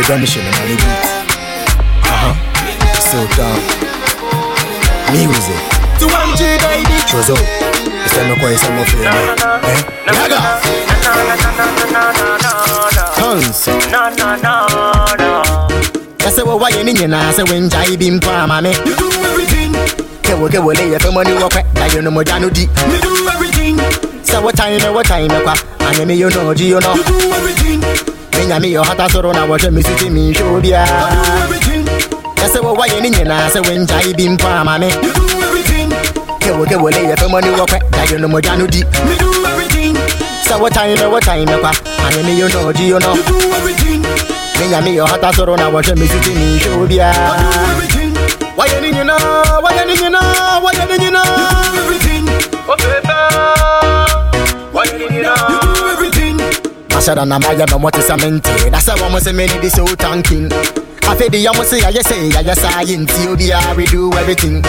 ɛda 0.00 0.18
ne 0.20 0.26
hyɛ 0.26 0.40
ne 0.44 0.50
mane 0.58 0.76
beat 0.76 1.04
still 3.00 3.26
down 3.36 3.60
music 5.12 5.60
tuwamji 5.98 6.48
baby 6.60 7.00
chozo 7.10 7.36
iseme 8.06 8.34
kwa 8.40 8.50
isemo 8.52 8.84
fene 8.84 9.06
eh 9.72 9.80
naga 10.06 10.40
tons 13.16 13.66
na 13.90 14.10
na 14.18 14.36
na 14.36 14.66
na 15.18 15.69
say 16.40 16.46
wo 16.46 16.56
waye 16.56 16.82
ni 16.84 16.92
nyina 16.92 17.32
say 17.32 17.42
we 17.44 17.60
njai 17.60 17.96
bi 17.98 18.10
mpa 18.10 18.46
ma 18.48 18.60
me 18.60 18.70
you 18.72 18.96
do 18.96 19.08
everything. 19.28 19.72
Ke 20.22 20.32
wo 20.40 20.48
ke 20.48 20.58
wo 20.58 20.72
le 20.72 20.84
ye 20.92 20.98
fe 20.98 21.10
money 21.12 21.34
wo 21.34 21.48
pe 21.48 21.62
da 21.74 21.86
you 21.92 22.00
no 22.02 22.10
mo 22.10 22.22
janu 22.24 22.48
di 22.52 22.66
me 22.88 22.98
do 23.00 23.28
everything. 23.28 23.76
Say 24.24 24.40
what 24.42 24.56
time 24.56 24.80
eh, 24.80 24.90
what 24.90 25.06
time 25.06 25.30
eh, 25.30 25.40
kwa? 25.42 25.54
And 25.80 26.06
me 26.08 26.14
you 26.14 26.30
know 26.30 26.54
ji 26.54 26.68
you 26.68 26.80
know. 26.80 26.94
You 26.94 27.04
do 27.04 27.32
everything. 27.32 27.80
Me 28.36 28.46
nya 28.48 28.60
me 28.60 28.68
yo 28.72 28.82
hata 28.82 29.08
soro 29.12 29.32
na 29.32 29.44
wo 29.44 29.56
hwe 29.58 29.70
me 29.72 29.82
siti 29.82 30.10
me 30.10 30.32
show 30.32 30.60
bia 30.60 30.84
you 30.86 31.22
do 31.24 31.32
everything. 31.44 31.84
Say 32.52 32.60
wo 32.60 32.74
waye 32.74 33.00
ni 33.02 33.10
nyina 33.10 33.50
say 33.50 33.60
when 33.60 33.86
jai 33.86 34.12
bim 34.16 34.36
mpa 34.36 34.64
ma 34.64 34.78
me 34.78 34.88
you 34.88 35.12
do 35.12 35.24
everything. 35.44 35.90
Ke 36.40 36.56
wo 36.56 36.64
ke 36.64 36.76
wo 36.80 36.88
le 36.88 37.02
ye 37.10 37.16
fe 37.16 37.26
money 37.28 37.50
wo 37.50 37.66
pe 37.66 37.78
da 37.90 38.04
you 38.04 38.18
no 38.18 38.28
mo 38.28 38.40
janu 38.40 38.66
di 38.70 38.80
me 39.04 39.14
do 39.18 39.28
everything. 39.46 39.94
Say 40.48 40.56
what 40.58 40.72
time 40.72 40.96
eh, 40.96 41.06
what 41.06 41.22
time 41.22 41.46
kwa? 41.60 41.72
And 42.00 42.26
me 42.26 42.38
you 42.38 42.48
know 42.48 42.72
ji 42.72 42.86
you 42.88 42.98
know. 42.98 43.14
You 43.14 43.22
do 43.24 43.36
everything. 43.60 44.39
Me 44.60 44.74
and 44.74 44.84
me, 44.84 44.94
your 44.94 45.06
hot 45.08 45.24
ass 45.24 45.38
around, 45.38 45.60
I. 45.60 45.70
Why 45.70 45.80
you 48.66 48.80
didn't 48.80 48.96
you 48.96 49.04
know? 49.04 49.16
Why 49.62 49.72
you 49.72 49.86
didn't 49.86 50.04
you 50.04 50.10
know? 50.10 50.20
Why 50.62 50.72
you 50.72 50.86
didn't 50.86 51.02
you 51.02 51.10
know? 51.10 51.24
Everything. 51.80 52.28
Oh, 52.68 52.76
Why 54.72 54.84
you 54.84 54.98
didn't 54.98 55.16
you 55.16 55.22
know? 55.22 55.34
I 56.90 57.00
said, 57.00 57.16
oh, 57.16 57.22
I'm 57.22 57.28
not 57.30 57.42
going 57.42 57.66
to 57.66 57.78
what 57.78 57.96
is 57.96 58.10
a 58.10 58.16
maintain. 58.18 58.72
That's 58.72 58.86
how 58.86 58.92
I'm 58.92 58.98
going 58.98 59.14
to 59.14 59.20
say, 59.20 59.32
me 59.32 59.46
need 59.46 59.62
this 59.62 59.78
whole 59.78 59.86
tanking. 59.96 60.50
I 61.10 61.16
feel 61.18 61.28
the 61.28 61.38
young 61.42 61.58
say, 61.66 61.82
I 61.82 61.90
say, 61.90 62.30
I 62.30 62.54
say, 62.54 62.94
until 62.94 63.34
the 63.34 63.52
hour 63.52 63.74
we 63.74 63.84
do 63.86 64.14
everything. 64.14 64.62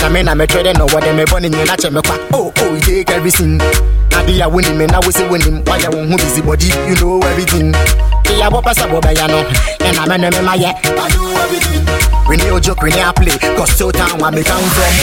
I 0.00 0.08
mean, 0.08 0.26
I'm 0.26 0.40
a 0.40 0.46
trader, 0.46 0.72
no 0.72 0.86
one. 0.88 1.04
I'm 1.04 1.20
burning 1.28 1.52
in 1.52 1.68
a 1.68 1.76
chamber. 1.76 2.00
Oh, 2.32 2.48
oh, 2.48 2.80
take 2.80 3.10
everything. 3.10 3.60
I 3.60 4.24
be 4.24 4.40
a 4.40 4.48
winning, 4.48 4.80
and 4.80 4.90
I 4.92 5.04
will 5.04 5.12
say 5.12 5.28
winning. 5.28 5.60
Why 5.68 5.84
I 5.84 5.92
won't 5.92 6.08
move 6.08 6.24
busy 6.24 6.40
body, 6.40 6.72
you 6.88 6.96
know 6.96 7.20
everything. 7.20 7.76
Yeah, 8.24 8.48
what 8.48 8.64
pass 8.64 8.80
up, 8.80 8.88
I 8.88 9.12
know, 9.28 9.44
and 9.84 9.96
I'm 10.00 10.10
an 10.16 10.32
MMA. 10.32 10.64
I 10.64 11.08
do 11.12 11.28
everything. 11.44 11.84
We 12.24 12.40
need 12.40 12.48
a 12.48 12.58
joke, 12.58 12.80
we 12.80 12.88
need 12.88 13.04
a 13.04 13.12
play, 13.12 13.36
cause 13.52 13.76
so 13.76 13.92
town, 13.92 14.16
I'm 14.16 14.32
a 14.32 14.42
town 14.42 14.64
from. 14.72 14.96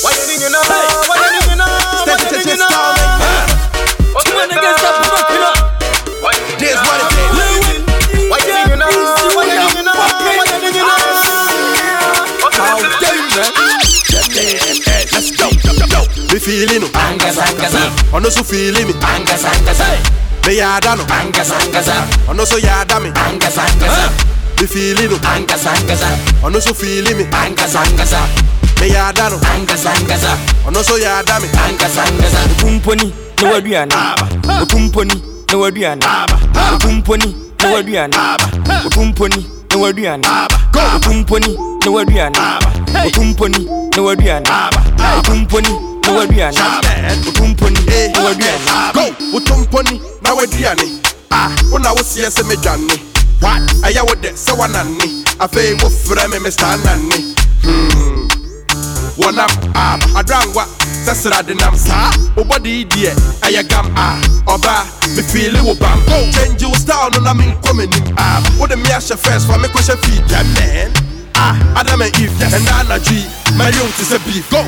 Why 0.00 0.16
you 0.16 0.32
need 0.32 0.40
you 0.40 0.48
know? 0.48 0.64
Why 0.64 1.28
you 1.28 1.28
need 1.28 1.44
you 1.52 1.60
know? 1.60 1.68
Why 2.08 2.16
you 2.24 2.40
need 2.40 2.48
you 2.48 2.56
know? 2.56 2.72
Two 4.24 4.32
men 4.32 4.48
against 4.48 4.80
the 4.80 5.11
feeling. 16.42 16.82
Angas, 16.92 17.38
angas 17.38 17.74
up. 17.74 18.14
I 18.14 18.18
know 18.18 18.28
so 18.28 18.42
feeling 18.42 18.86
me. 18.88 18.94
Angas, 18.98 19.44
angas 19.46 19.80
up. 19.80 20.46
Me 20.46 20.58
yada 20.58 20.96
no. 20.96 21.04
Angas, 21.06 21.50
angas 21.54 21.88
up. 21.88 22.28
I 22.28 22.32
know 22.34 22.44
so 22.44 22.58
yada 22.58 22.98
me. 23.00 23.10
Angas, 23.14 23.56
angas 23.56 23.98
up. 24.02 24.12
Me 24.60 24.66
feeling 24.66 25.06
oh. 25.06 25.18
no. 25.22 25.28
Angas, 25.30 25.66
angas 25.66 26.02
up. 26.02 26.44
I 26.44 26.48
know 26.50 26.58
so 26.58 26.74
feeling 26.74 27.16
me. 27.16 27.24
Angas, 27.30 27.74
angas 27.78 28.12
up. 28.12 28.28
Me 28.80 28.88
yada 28.90 29.30
no. 29.30 29.38
Angas, 29.54 29.86
angas 29.86 30.24
up. 30.26 30.38
I 30.66 30.70
know 30.70 30.82
so 30.82 30.96
yada 30.96 31.38
me. 31.40 31.48
Angas, 31.54 31.96
angas 31.96 32.34
up. 32.34 32.50
Kumponi, 32.58 33.12
no 33.40 33.52
waduana. 33.52 34.16
Kumponi, 34.66 35.14
no 35.52 35.58
waduana. 35.60 36.26
Kumponi, 36.82 37.30
no 37.62 37.72
waduana. 37.72 38.36
Kumponi, 38.90 39.46
no 39.70 39.78
waduana. 39.78 39.78
Kumponi, 39.78 39.78
no 39.78 39.82
waduana. 39.82 40.42
Kumponi, 41.02 41.56
no 41.86 41.92
waduana. 41.92 42.60
Kumponi, 43.14 43.66
no 43.96 44.04
waduana. 44.04 45.91
na 46.02 46.12
waduane 46.12 46.58
wotomponi 47.26 47.78
na 47.86 47.94
eh, 47.94 48.12
waduane 48.24 49.14
wotomponi 49.32 50.00
na 50.22 50.34
waduane 50.34 50.86
ah 51.30 51.50
wona 51.72 51.90
woseɛ 51.92 52.28
sɛ 52.30 52.42
medwane 52.48 52.94
wat 53.42 53.62
ɛyɛ 53.86 54.02
wo 54.08 54.14
dɛ 54.22 54.30
sɛ 54.44 54.52
woanane 54.58 55.06
afei 55.38 55.74
wofrɛ 55.80 56.28
me 56.30 56.38
mr 56.38 56.64
anane 56.64 57.16
hmm. 57.62 58.28
wɔnam 59.18 59.50
a 59.74 59.98
adrangwa. 60.18 60.66
Sɛ 61.04 61.14
srade 61.14 61.54
nam 61.58 61.74
saa 61.76 62.10
wo 62.36 62.44
bɔde 62.44 62.86
deɛ 62.88 63.10
ɛyɛ 63.42 63.62
gam 63.68 63.86
a 63.96 64.20
ɔbaa 64.46 64.84
mefiile 65.16 65.60
wo 65.64 65.74
bam. 65.74 65.98
Kyɛngye 66.06 66.66
wo 66.70 66.74
style 66.78 67.10
no 67.12 67.18
na 67.20 67.34
menkɔ 67.34 67.72
m'anim 67.74 68.06
a 68.16 68.22
ah, 68.22 68.42
wode 68.58 68.76
me 68.78 68.84
ahyɛ 68.90 69.16
fis 69.18 69.44
fa 69.44 69.58
mekɔhyɛ 69.58 69.96
fii 69.98 70.20
dɛ 70.30 70.40
man. 70.54 70.92
Ah, 71.34 71.58
a 71.76 71.80
adam 71.80 72.02
and 72.02 72.16
eve 72.20 72.30
ɛnaa 72.38 72.80
anadwoi 72.86 73.24
maryom 73.58 73.90
te 73.98 74.04
sɛ 74.04 74.18
beef. 74.24 74.48
Go. 74.50 74.62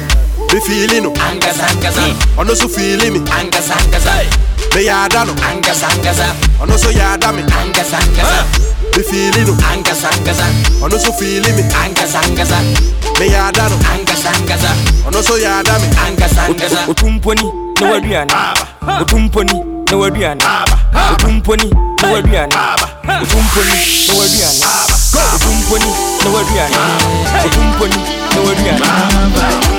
Be 0.55 0.61
feeling 0.61 1.03
no. 1.03 1.11
Angas 1.19 1.59
angas 1.59 1.99
up. 1.99 2.39
I 2.39 2.45
know 2.45 2.55
so 2.55 2.69
feeling 2.69 3.13
me. 3.13 3.19
Angas 3.27 3.75
angas 3.75 4.07
ah. 4.07 4.23
up. 4.23 4.75
Me 4.75 4.87
yada 4.87 5.25
no. 5.27 5.35
Angas 5.51 5.83
angas 5.83 6.21
up. 6.23 6.31
I 6.63 6.67
know 6.67 6.77
so 6.77 6.91
yada 6.95 7.33
me. 7.35 7.43
Angas 7.43 7.91
angas 7.91 8.31
up. 8.31 8.47
Be 8.95 9.03
feeling 9.03 9.51
no. 9.51 9.55
Angas 9.67 10.05
angas 10.07 10.39
up. 10.39 10.55
I 10.79 10.87
know 10.87 10.97
so 10.99 11.11
feeling 11.19 11.57
me. 11.59 11.67
Angas 11.75 12.15
angas 12.15 12.53
ah. 12.55 12.63
up. 12.63 13.19
Me 13.19 13.35
yada 13.35 13.67
no. 13.67 13.77
Angas 13.91 14.23
angas 14.31 14.63
up. 14.63 14.79
I 15.03 15.11
know 15.11 15.23
so 15.27 15.35
yada 15.35 15.75
me. 15.83 15.89
Angas 16.07 16.39
angas 16.39 16.73
up. 16.79 16.87
Otumponi 16.89 17.43
na 17.81 17.91
wadua 17.91 18.25
na. 18.25 18.55
Otumponi 19.03 19.59
na 19.91 19.97
wadua 19.97 20.35
na. 20.39 20.65
Otumponi 21.19 21.67
no 21.67 22.13
wadua 22.15 22.47
na. 22.47 22.79
Otumponi 23.23 23.75
na 24.07 24.15
wadua 24.15 24.51
na. 24.63 24.71
Otumponi 25.35 25.91
na 26.23 26.31
wadua 26.31 26.69
na. 26.71 27.43
Otumponi 27.43 27.99
no 28.37 28.43
wadua 28.47 28.73
na. 28.79 29.74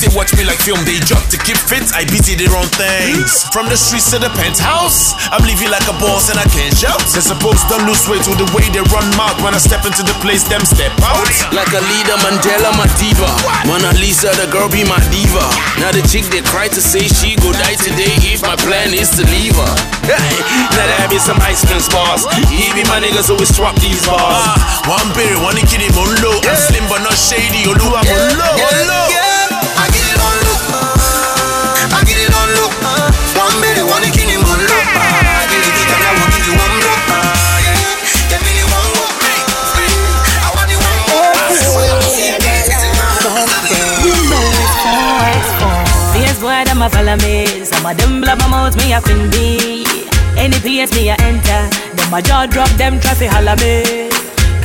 They 0.00 0.10
watch 0.16 0.34
me 0.34 0.42
like 0.46 0.58
film. 0.62 0.80
They 0.88 0.98
drop 1.04 1.22
to 1.30 1.38
keep 1.42 1.58
fit. 1.58 1.86
I 1.94 2.06
beat 2.08 2.26
it 2.26 2.42
the 2.42 2.48
wrong 2.50 2.66
things. 2.74 3.46
From 3.54 3.68
the 3.68 3.76
streets 3.78 4.10
to 4.14 4.18
the 4.18 4.30
penthouse, 4.34 5.14
I'm 5.30 5.44
living 5.46 5.70
like 5.70 5.86
a 5.86 5.96
boss 6.00 6.30
and 6.30 6.38
I 6.40 6.46
can't 6.50 6.74
shout. 6.74 7.02
They're 7.12 7.24
supposed 7.24 7.68
to 7.70 7.76
lose 7.84 8.04
weight 8.08 8.24
with 8.26 8.40
the 8.40 8.48
way 8.56 8.66
they 8.72 8.82
run 8.90 9.06
mouth. 9.14 9.38
When 9.44 9.54
I 9.54 9.60
step 9.60 9.86
into 9.86 10.02
the 10.02 10.16
place, 10.24 10.42
them 10.48 10.64
step 10.64 10.94
out. 11.04 11.28
Like 11.52 11.70
a 11.76 11.82
leader, 11.82 12.16
Mandela, 12.24 12.72
my 12.74 12.88
diva. 12.98 13.28
Mona 13.68 13.92
Lisa, 14.00 14.32
the 14.40 14.50
girl 14.50 14.66
be 14.72 14.82
my 14.88 14.98
diva. 15.12 15.44
Now 15.78 15.92
the 15.92 16.02
chick 16.06 16.26
they 16.32 16.42
cry 16.42 16.66
to 16.72 16.80
say 16.80 17.04
she 17.06 17.36
go 17.38 17.52
die 17.52 17.78
today 17.78 18.14
if 18.24 18.42
my 18.42 18.56
plan 18.56 18.94
is 18.94 19.12
to 19.18 19.22
leave 19.30 19.54
her. 19.54 19.74
Hey, 20.06 20.36
now 20.76 20.84
there 20.86 21.08
be 21.12 21.18
some 21.20 21.38
ice 21.44 21.64
cream. 21.64 21.80
He 22.48 22.72
be 22.72 22.82
my 22.88 23.00
niggas 23.00 23.30
always 23.30 23.54
swap 23.54 23.76
these 23.80 24.00
bars. 24.06 24.20
Ah, 24.20 24.56
one 24.88 25.08
beer, 25.16 25.36
one 25.42 25.56
kid 25.66 25.82
in 25.82 25.92
low. 26.22 26.38
I'm 26.44 26.56
slim 26.56 26.84
but 26.88 27.02
not 27.02 27.16
shady. 27.16 27.64
Oluwa 27.66 28.04
Molo, 28.04 28.48
Molo. 28.58 29.33
Follow 46.88 47.16
me. 47.24 47.64
Some 47.64 47.86
of 47.86 47.96
them 47.96 48.20
blab 48.20 48.38
my 48.40 48.48
mouth, 48.48 48.76
me 48.76 48.92
a 48.92 49.00
fin 49.00 49.30
be. 49.30 49.84
Any 50.36 50.58
place 50.58 50.92
me 50.94 51.08
a 51.08 51.16
enter, 51.22 51.62
then 51.94 52.10
my 52.10 52.20
jaw 52.20 52.46
drop, 52.46 52.68
them 52.76 53.00
try 53.00 53.14
fi 53.14 53.26
holla 53.26 53.54
me. 53.62 54.10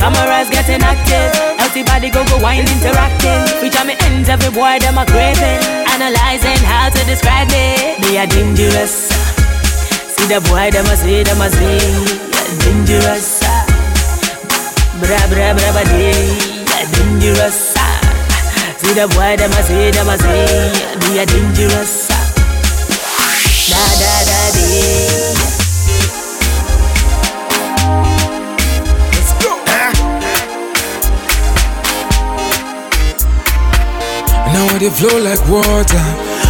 Cameras 0.00 0.48
getting 0.50 0.82
active, 0.82 1.30
healthy 1.60 1.82
body 1.84 2.10
go 2.10 2.24
go 2.24 2.38
wine 2.42 2.66
interacting. 2.66 3.40
Which 3.62 3.76
I'm 3.78 3.90
ends 3.90 4.28
every 4.28 4.50
boy 4.50 4.80
them 4.80 4.98
a 4.98 5.04
craving, 5.06 5.62
analyzing 5.92 6.60
how 6.64 6.88
to 6.88 7.00
describe 7.04 7.48
me. 7.52 8.00
Me 8.02 8.16
a 8.18 8.26
dangerous. 8.26 9.12
See 10.16 10.26
the 10.26 10.40
boy 10.48 10.70
them 10.72 10.86
a 10.86 10.96
say 10.96 11.22
them 11.22 11.40
a 11.40 11.48
say 11.48 11.78
dangerous. 12.64 13.40
Bra 15.00 15.20
bra 15.30 15.54
bra 15.54 15.84
day, 15.84 16.34
dangerous. 16.92 17.76
See 18.80 18.92
the 18.92 19.06
boy 19.14 19.36
them 19.36 19.52
a 19.52 19.62
say 19.62 19.90
them 19.92 20.08
a 20.08 20.18
say 20.18 20.90
me 21.06 21.18
a 21.20 21.26
dangerous. 21.26 22.09
Now 34.52 34.78
they 34.78 34.90
flow 34.90 35.18
like 35.22 35.40
water. 35.48 36.02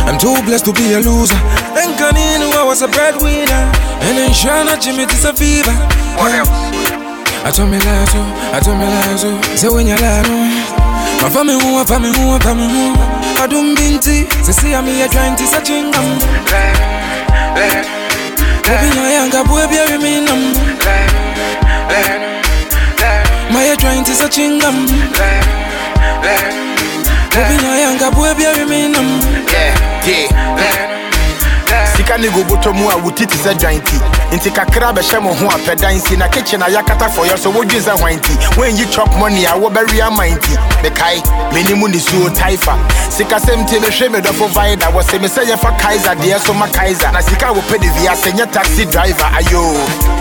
I'm 0.08 0.18
too 0.18 0.34
blessed 0.44 0.64
to 0.64 0.72
be 0.72 0.94
a 0.94 1.00
loser. 1.00 1.36
And 1.76 1.92
Kaninu, 2.00 2.50
I 2.56 2.64
was 2.64 2.82
a 2.82 2.88
breadwinner. 2.88 3.64
And 4.02 4.16
then 4.16 4.30
Shana 4.30 4.80
Jimmy, 4.80 5.04
it's 5.04 5.24
a 5.24 5.32
fever. 5.32 5.76
What 6.16 6.32
else? 6.32 6.48
I 7.44 7.50
told 7.50 7.70
me 7.70 7.78
lie 7.78 8.04
to, 8.10 8.18
oh. 8.18 8.56
I 8.56 8.60
told 8.60 8.78
me 8.78 8.84
lie 8.84 9.16
to. 9.20 9.28
Oh. 9.28 9.56
Say 9.56 9.68
when 9.68 9.86
you 9.86 9.96
lie 9.96 10.22
to. 10.24 10.80
My 11.22 11.30
family 11.30 11.54
who, 11.54 11.76
my 11.76 11.84
family 11.84 12.10
who, 12.10 12.26
my 12.26 12.38
family 12.40 12.68
who. 12.68 12.94
I 13.40 13.46
don't 13.46 13.74
mean 13.74 14.00
to. 14.00 14.44
Say, 14.44 14.52
see, 14.52 14.74
I'm 14.74 14.86
here 14.86 15.08
trying 15.08 15.36
to 15.36 15.46
search 15.46 15.70
in 15.70 15.90
them. 15.90 16.89
Baby, 17.54 18.88
my 18.96 19.12
younger 19.12 19.44
boy, 19.44 19.66
bury 19.66 19.98
me 19.98 20.20
numb. 20.24 20.54
My 23.52 23.74
trying 23.78 24.04
to 24.04 24.14
search 24.14 24.38
in 24.38 24.58
them. 24.58 24.86
Baby, 27.34 27.56
my 27.62 27.80
younger 27.82 28.10
boy, 28.14 28.34
bury 28.34 28.64
me 28.68 28.88
numb. 28.88 29.20
Yeah, 29.50 30.06
yeah. 30.06 30.50
sika 31.96 32.16
ne 32.18 32.28
go 32.28 32.42
bɔtɔ 32.44 32.72
mu 32.74 32.88
a 32.88 32.96
wo 32.96 33.10
ti 33.10 33.26
dwanti 33.26 33.96
nti 34.32 34.50
kakra 34.50 34.92
bɛhyɛ 34.92 35.20
mo 35.22 35.34
ho 35.34 35.46
a 35.46 35.58
pɛ 35.58 35.76
dan 35.76 35.98
si 35.98 36.16
na 36.16 36.28
kitchen 36.28 36.62
a 36.62 36.66
yɛakata 36.66 37.08
fɔyɛ 37.10 37.38
so 37.38 37.50
wodwe 37.50 37.80
sɛ 37.80 37.98
hwan 37.98 38.14
nti? 38.18 38.34
Woanyi 38.56 38.90
chop 38.92 39.08
money 39.18 39.44
a 39.44 39.50
wobɛwe 39.58 40.00
ama 40.00 40.22
nti? 40.22 40.54
Mekae 40.82 41.20
m'anim 41.52 41.90
ne 41.90 41.98
suo 41.98 42.28
taifa. 42.30 42.78
Sikasɛm 43.10 43.66
nti 43.66 43.78
mehwɛ 43.80 44.10
me 44.12 44.20
dɔfo 44.20 44.48
vida 44.54 44.86
wɔse 44.92 45.20
me 45.20 45.26
sɛ 45.26 45.44
yɛfa 45.50 45.78
kaiser 45.78 46.14
deɛ 46.14 46.38
so 46.40 46.54
ma 46.54 46.66
kaiser. 46.68 47.10
Na 47.12 47.20
sika 47.20 47.48
a 47.48 47.54
wɔpɛ 47.54 47.80
de 47.80 47.88
wiase 47.88 48.30
nyɛ 48.32 48.52
taxi 48.52 48.84
driver 48.86 49.28
ayo. 49.34 49.74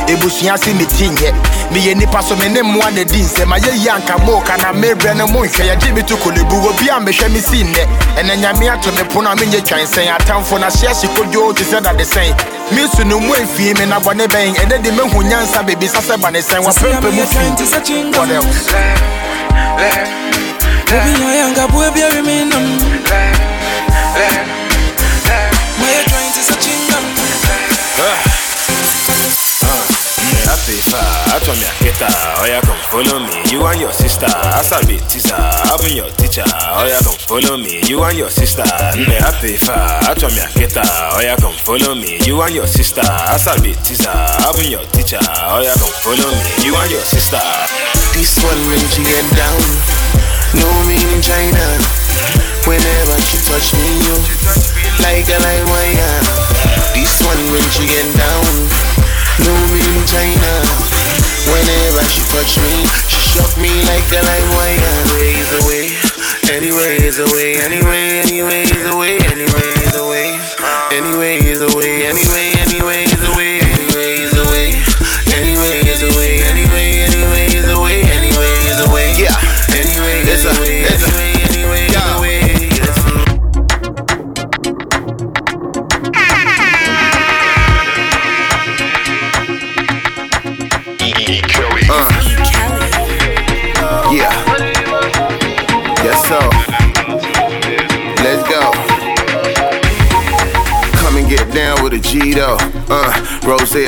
Ebusua 0.07 0.57
se 0.57 0.73
nyɛ 0.73 1.34
meyɛ 1.72 1.95
nipa 1.95 2.23
so 2.23 2.36
me 2.38 2.49
ne 2.49 2.61
mmoa 2.61 2.90
na 2.91 3.03
di 3.03 3.22
nsɛm. 3.22 3.53
Ayɛyi 3.53 3.90
anka 3.90 4.18
mooka 4.26 4.57
na 4.57 4.73
mebrɛ 4.73 5.15
no 5.18 5.27
monhwɛ 5.27 5.69
yɛgye 5.69 5.94
me 5.94 6.02
to 6.02 6.15
kolebu 6.18 6.65
obi 6.68 6.90
a 6.90 6.99
mehwɛ 6.99 7.31
me 7.31 7.40
si 7.40 7.64
nnɛ. 7.64 7.86
Ɛnɛ 8.18 8.41
nyame 8.41 8.73
ato 8.73 8.91
me 8.91 9.03
pono 9.14 9.31
a 9.31 9.36
menyɛ 9.36 9.61
twansɛn. 9.61 10.18
Atamfo 10.18 10.60
na 10.60 10.68
hyeɛ 10.68 10.94
hye 10.99 11.10
kodwoo 11.14 11.56
te 11.56 11.64
sɛ 11.64 11.80
dadesɛn 11.81 12.59
me 12.72 12.88
su 12.88 13.04
no 13.06 13.20
mu 13.20 13.34
me 13.78 13.86
na 13.86 14.00
bɔne 14.00 14.28
bɛn 14.28 14.54
ɛnɛ 14.56 14.82
de 14.84 14.91
mehu 14.91 15.24
nyansa 15.24 15.64
bebisa 15.64 16.02
sɛ 16.02 16.18
ba 16.22 16.30
ne 16.32 16.40
sɛn 16.40 16.62
wɔpɛpɛ 16.64 17.12
mu 17.14 17.24
fii 17.26 17.50
What 18.16 18.30
else? 18.32 18.68
Baby, 20.90 21.14
my 21.22 21.36
younger 21.38 21.68
boy, 21.72 21.90
bury 21.94 22.22
me 22.22 22.46
numb. 22.46 22.80
My 25.80 26.04
trying 26.10 26.34
to 26.34 26.41
search 26.41 27.19
Far, 30.78 31.02
I 31.34 31.41
told 31.41 31.58
me 31.58 31.66
I 31.66 31.74
get 31.82 31.98
her. 31.98 32.14
Oh, 32.38 32.46
yeah, 32.46 32.62
come 32.62 32.78
follow 32.94 33.18
me. 33.26 33.34
You 33.50 33.66
and 33.66 33.82
your 33.82 33.91
sister, 33.91 34.30
I 34.30 34.62
be 34.86 35.02
teacher. 35.10 35.34
I've 35.34 35.82
been 35.82 35.98
your 35.98 36.10
teacher. 36.22 36.46
Oh, 36.46 36.86
yeah, 36.86 37.02
come 37.02 37.18
follow 37.26 37.58
me. 37.58 37.82
You 37.90 38.04
and 38.06 38.18
your 38.18 38.30
sister. 38.30 38.66
Me 38.94 39.18
happy 39.18 39.58
far, 39.58 39.98
I 40.06 40.14
told 40.14 40.34
me 40.34 40.41
I 40.46 40.50
get 40.54 40.78
her. 40.78 40.86
Oh, 40.86 41.22
yeah, 41.22 41.36
come 41.41 41.58
follow 41.66 41.96
me. 41.96 42.22
You 42.22 42.41
and 42.46 42.54
your 42.54 42.68
sister, 42.68 43.02
I 43.02 43.38
be 43.66 43.74
teacher. 43.82 44.14
I've 44.14 44.54
been 44.58 44.70
your 44.70 44.86
teacher. 44.94 45.18
Oh, 45.22 45.62
yeah, 45.66 45.74
come 45.74 45.94
follow 46.06 46.30
me. 46.30 46.50
You 46.62 46.78
and 46.78 46.91
your 46.94 47.06
sister. 47.06 47.41
This 48.14 48.38
one 48.44 48.62
when 48.68 48.82
she 48.94 49.02
get 49.06 49.26
down, 49.38 49.62
no 50.58 50.70
meaning 50.86 51.22
China. 51.22 51.66
Whenever 52.68 53.18
she 53.22 53.38
touch 53.46 53.74
me, 53.74 53.90
you 54.06 54.16
like 55.02 55.30
a 55.30 55.38
light 55.40 55.64
wire. 55.66 56.14
This 56.94 57.22
one 57.26 57.40
when 57.54 57.64
she 57.70 57.86
get 57.88 58.06
down, 58.18 58.44
no 59.45 59.56
meaning 59.74 60.06
China. 60.06 60.52
Whenever 61.49 62.03
she 62.10 62.22
touch 62.30 62.57
me, 62.61 62.86
she 63.10 63.20
shock 63.34 63.52
me 63.57 63.72
like 63.86 64.06
a 64.11 64.22
light 64.22 64.48
wire. 64.56 64.94
Ways 65.14 65.49
away, 65.64 65.86
anyway 66.52 66.98
is 67.02 67.20
away, 67.20 67.57
anyway, 67.57 68.22
anyway 68.22 68.61
is 68.64 68.86
away, 68.86 69.18
anyway 69.32 69.70
is 69.86 69.95
away, 69.95 70.40
anyway 70.91 71.38
is 71.41 71.61
away, 71.61 72.06
anyway, 72.06 72.48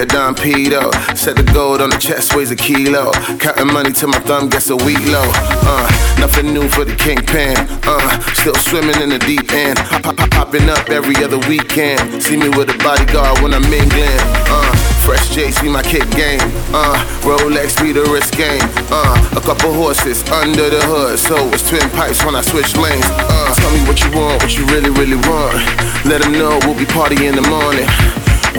a 0.02 0.06
Don 0.06 0.34
Pito. 0.34 0.90
Set 1.16 1.36
the 1.36 1.44
gold 1.54 1.80
on 1.80 1.92
the 1.92 1.98
chest, 1.98 2.36
weighs 2.36 2.50
a 2.50 2.56
kilo. 2.56 3.12
Counting 3.38 3.68
money 3.68 3.92
till 3.92 4.10
my 4.10 4.20
thumb 4.20 4.50
gets 4.50 4.70
a 4.70 4.76
week 4.76 5.02
low. 5.06 5.30
Uh, 5.62 5.86
nothing 6.20 6.54
new 6.54 6.68
for 6.68 6.84
the 6.84 6.96
kingpin. 6.96 7.56
Uh, 7.86 8.20
still 8.34 8.56
swimming 8.56 9.00
in 9.02 9.10
the 9.10 9.20
deep 9.20 9.52
end. 9.54 9.78
Pop, 9.78 10.02
pop, 10.02 10.18
pop, 10.18 10.30
popping 10.32 10.70
up 10.70 10.90
every 10.90 11.16
other 11.24 11.38
weekend. 11.48 12.02
See 12.22 12.36
me 12.36 12.50
with 12.50 12.74
a 12.74 12.78
bodyguard 12.84 13.40
when 13.42 13.54
I'm 13.54 13.62
mingling. 13.70 14.18
Uh, 14.50 14.74
fresh 15.06 15.30
J, 15.30 15.52
see 15.52 15.70
my 15.70 15.84
kick 15.84 16.10
game. 16.12 16.42
Uh, 16.74 16.98
Rolex 17.22 17.78
be 17.82 17.94
the 17.94 18.02
wrist 18.10 18.34
game. 18.34 18.66
Uh, 18.90 19.38
a 19.38 19.42
couple 19.42 19.74
horses 19.74 20.24
under 20.30 20.70
the 20.70 20.82
hood, 20.82 21.20
so 21.20 21.38
it's 21.54 21.68
twin 21.70 21.88
pipes 21.92 22.26
when 22.26 22.36
I 22.36 22.42
switch 22.42 22.76
lanes. 22.76 23.06
Uh, 23.06 23.54
tell 23.54 23.72
me 23.72 23.82
what 23.86 24.02
you 24.02 24.10
want, 24.18 24.42
what 24.42 24.58
you 24.58 24.66
really, 24.66 24.90
really 24.90 25.22
want. 25.30 25.62
Let 26.10 26.22
them 26.24 26.34
know 26.34 26.58
we'll 26.66 26.78
be 26.78 26.90
partying 26.90 27.30
in 27.30 27.36
the 27.36 27.46
morning. 27.48 27.88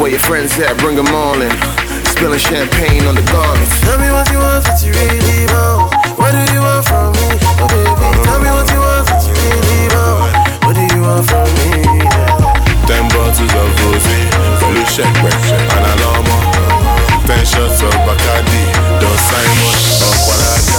Where 0.02 0.10
your 0.10 0.18
friends 0.18 0.58
at, 0.58 0.76
bring 0.78 0.96
them 0.96 1.06
all 1.14 1.40
in. 1.40 1.54
Spilling 2.02 2.42
champagne 2.42 3.06
on 3.06 3.14
the 3.14 3.22
garments. 3.30 3.70
Tell 3.86 3.94
me 4.02 4.10
what 4.10 4.26
you 4.34 4.38
want, 4.42 4.66
what 4.66 4.82
you 4.82 4.90
really 4.90 5.46
want. 5.46 5.94
What 6.18 6.34
do 6.34 6.42
you 6.50 6.58
want 6.58 6.82
from 6.90 7.14
me, 7.14 7.38
oh 7.62 7.70
baby? 7.70 7.86
Tell 8.26 8.42
me 8.42 8.50
what 8.50 8.66
you 8.74 8.82
want, 8.82 9.06
what 9.06 9.22
you 9.22 9.30
really 9.30 9.86
want. 9.94 10.34
What 10.66 10.74
do 10.74 10.82
you 10.90 11.06
want 11.06 11.22
from 11.30 11.46
me? 11.54 12.02
Ten 12.90 13.06
bottles 13.14 13.46
of 13.46 13.70
rosé, 13.78 14.26
le 14.74 14.82
chèque, 14.90 15.06
un 15.70 15.86
alarme. 15.94 16.34
Ten 17.22 17.46
shots 17.46 17.78
of 17.86 17.94
Bacardi, 18.02 18.62
Don 18.98 19.14
Simon, 19.30 19.70
Okwalaga. 20.02 20.71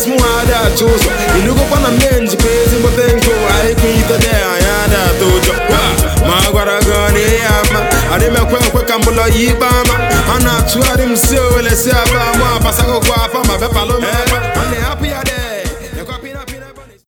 sense 0.00 0.08
mu 0.08 0.16
hada 0.22 0.70
chuzo 0.76 1.10
ilugo 1.38 1.60
pana 1.70 1.88
menji 1.88 2.36
kwezi 2.36 2.76
mbo 2.80 2.88
tengo 2.88 3.32
haikuita 3.52 4.18
de 4.18 4.28
ayada 4.28 5.02
tujo 5.18 5.54
magwara 6.28 6.80
gani 6.80 7.24
ama 7.48 7.80
arime 8.14 8.40
kwe 8.40 8.58
kwe 8.70 8.82
kambulo 8.82 9.22
yibama 9.28 9.94
ana 10.36 10.62
tuari 10.62 11.06
msio 11.06 11.48
wele 11.56 11.70
siaba 11.76 12.34
mwa 12.38 12.60
pasako 12.60 13.00
kwa 13.00 13.28
fama 13.28 13.58
bepalo 13.58 13.98
I'm 13.98 14.82
happy 14.82 15.08
ade 15.20 15.45